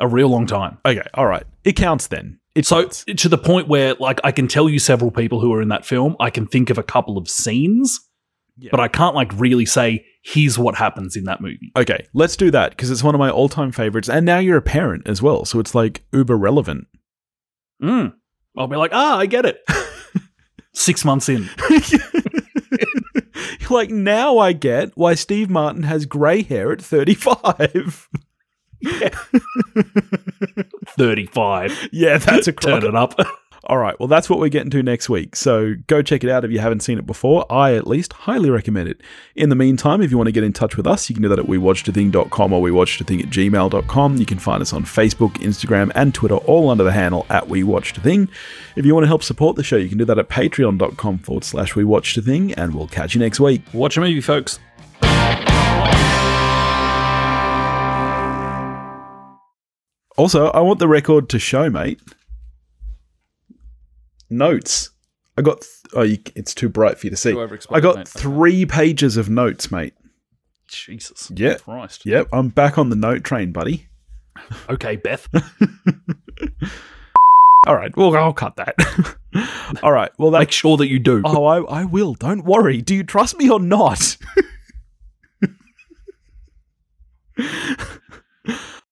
a 0.00 0.08
real 0.08 0.28
long 0.28 0.46
time. 0.46 0.78
Okay, 0.84 1.06
all 1.14 1.26
right. 1.26 1.44
It 1.62 1.74
counts 1.76 2.08
then. 2.08 2.40
It 2.56 2.66
So 2.66 2.82
counts. 2.82 3.04
to 3.04 3.28
the 3.28 3.38
point 3.38 3.68
where 3.68 3.94
like 4.00 4.20
I 4.24 4.32
can 4.32 4.48
tell 4.48 4.68
you 4.68 4.78
several 4.80 5.12
people 5.12 5.40
who 5.40 5.52
are 5.54 5.62
in 5.62 5.68
that 5.68 5.84
film. 5.86 6.16
I 6.18 6.30
can 6.30 6.46
think 6.46 6.70
of 6.70 6.78
a 6.78 6.82
couple 6.82 7.16
of 7.16 7.28
scenes, 7.28 8.00
Yeah. 8.56 8.68
but 8.70 8.80
I 8.80 8.88
can't 8.88 9.16
like 9.16 9.32
really 9.34 9.66
say 9.66 10.06
here's 10.22 10.58
what 10.58 10.76
happens 10.76 11.16
in 11.16 11.24
that 11.24 11.40
movie. 11.40 11.72
Okay, 11.76 12.06
let's 12.14 12.36
do 12.36 12.50
that 12.52 12.70
because 12.70 12.90
it's 12.90 13.02
one 13.02 13.14
of 13.14 13.18
my 13.18 13.30
all-time 13.30 13.72
favorites, 13.72 14.08
and 14.08 14.24
now 14.24 14.38
you're 14.38 14.56
a 14.56 14.62
parent 14.62 15.06
as 15.06 15.20
well, 15.20 15.44
so 15.44 15.58
it's 15.58 15.74
like 15.74 16.04
uber 16.12 16.36
relevant. 16.36 16.86
Mm. 17.82 18.14
I'll 18.56 18.68
be 18.68 18.76
like, 18.76 18.92
ah, 18.94 19.18
I 19.18 19.26
get 19.26 19.44
it. 19.44 19.60
Six 20.72 21.04
months 21.04 21.28
in. 21.28 21.50
like 23.70 23.90
now, 23.90 24.38
I 24.38 24.52
get 24.52 24.96
why 24.96 25.14
Steve 25.14 25.50
Martin 25.50 25.82
has 25.84 26.06
grey 26.06 26.42
hair 26.42 26.72
at 26.72 26.80
35. 26.80 28.08
35. 30.88 31.88
yeah, 31.92 32.18
that's 32.18 32.48
a 32.48 32.52
Turn 32.52 32.84
it 32.84 32.94
up. 32.94 33.18
All 33.66 33.78
right, 33.78 33.98
well, 33.98 34.08
that's 34.08 34.28
what 34.28 34.40
we're 34.40 34.50
getting 34.50 34.70
to 34.70 34.82
next 34.82 35.08
week. 35.08 35.34
So 35.34 35.74
go 35.86 36.02
check 36.02 36.22
it 36.22 36.28
out 36.28 36.44
if 36.44 36.50
you 36.50 36.58
haven't 36.58 36.80
seen 36.80 36.98
it 36.98 37.06
before. 37.06 37.50
I, 37.50 37.74
at 37.74 37.86
least, 37.86 38.12
highly 38.12 38.50
recommend 38.50 38.90
it. 38.90 39.00
In 39.36 39.48
the 39.48 39.56
meantime, 39.56 40.02
if 40.02 40.10
you 40.10 40.18
want 40.18 40.28
to 40.28 40.32
get 40.32 40.44
in 40.44 40.52
touch 40.52 40.76
with 40.76 40.86
us, 40.86 41.08
you 41.08 41.14
can 41.14 41.22
do 41.22 41.30
that 41.30 41.38
at 41.38 41.46
wewatchedathing.com 41.46 42.52
or 42.52 42.62
wewatchedathing 42.62 43.22
at 43.22 43.30
gmail.com. 43.30 44.16
You 44.18 44.26
can 44.26 44.38
find 44.38 44.60
us 44.60 44.74
on 44.74 44.84
Facebook, 44.84 45.32
Instagram, 45.36 45.90
and 45.94 46.12
Twitter, 46.12 46.36
all 46.36 46.68
under 46.68 46.84
the 46.84 46.92
handle 46.92 47.24
at 47.30 47.44
wewatchedathing. 47.44 48.28
If 48.76 48.84
you 48.84 48.92
want 48.92 49.04
to 49.04 49.08
help 49.08 49.22
support 49.22 49.56
the 49.56 49.64
show, 49.64 49.76
you 49.76 49.88
can 49.88 49.96
do 49.96 50.04
that 50.04 50.18
at 50.18 50.28
patreon.com 50.28 51.18
forward 51.20 51.44
slash 51.44 51.72
wewatchedathing, 51.72 52.54
and 52.58 52.74
we'll 52.74 52.88
catch 52.88 53.14
you 53.14 53.20
next 53.20 53.40
week. 53.40 53.62
Watch 53.72 53.96
a 53.96 54.00
movie, 54.00 54.20
folks. 54.20 54.58
Also, 60.16 60.48
I 60.50 60.60
want 60.60 60.78
the 60.80 60.86
record 60.86 61.28
to 61.30 61.38
show, 61.38 61.70
mate. 61.70 61.98
Notes. 64.36 64.90
I 65.36 65.42
got. 65.42 65.60
Th- 65.62 65.94
oh, 65.94 66.02
you, 66.02 66.18
it's 66.34 66.54
too 66.54 66.68
bright 66.68 66.98
for 66.98 67.06
you 67.06 67.10
to 67.10 67.16
see. 67.16 67.36
I 67.70 67.80
got 67.80 67.96
mate. 67.96 68.08
three 68.08 68.66
pages 68.66 69.16
of 69.16 69.28
notes, 69.28 69.70
mate. 69.70 69.94
Jesus. 70.68 71.30
Yeah. 71.34 71.54
Christ. 71.56 72.06
Yep, 72.06 72.28
I'm 72.32 72.48
back 72.48 72.78
on 72.78 72.90
the 72.90 72.96
note 72.96 73.24
train, 73.24 73.52
buddy. 73.52 73.86
Okay, 74.68 74.96
Beth. 74.96 75.28
All 77.66 77.76
right, 77.76 77.96
well, 77.96 78.14
I'll 78.16 78.32
cut 78.34 78.56
that. 78.56 78.74
All 79.82 79.92
right, 79.92 80.10
well, 80.18 80.32
that. 80.32 80.40
Make 80.40 80.52
sure 80.52 80.76
that 80.76 80.88
you 80.88 80.98
do. 80.98 81.22
oh, 81.24 81.44
I, 81.44 81.62
I 81.62 81.84
will. 81.84 82.14
Don't 82.14 82.44
worry. 82.44 82.82
Do 82.82 82.94
you 82.94 83.04
trust 83.04 83.38
me 83.38 83.48
or 83.48 83.60
not? 83.60 84.16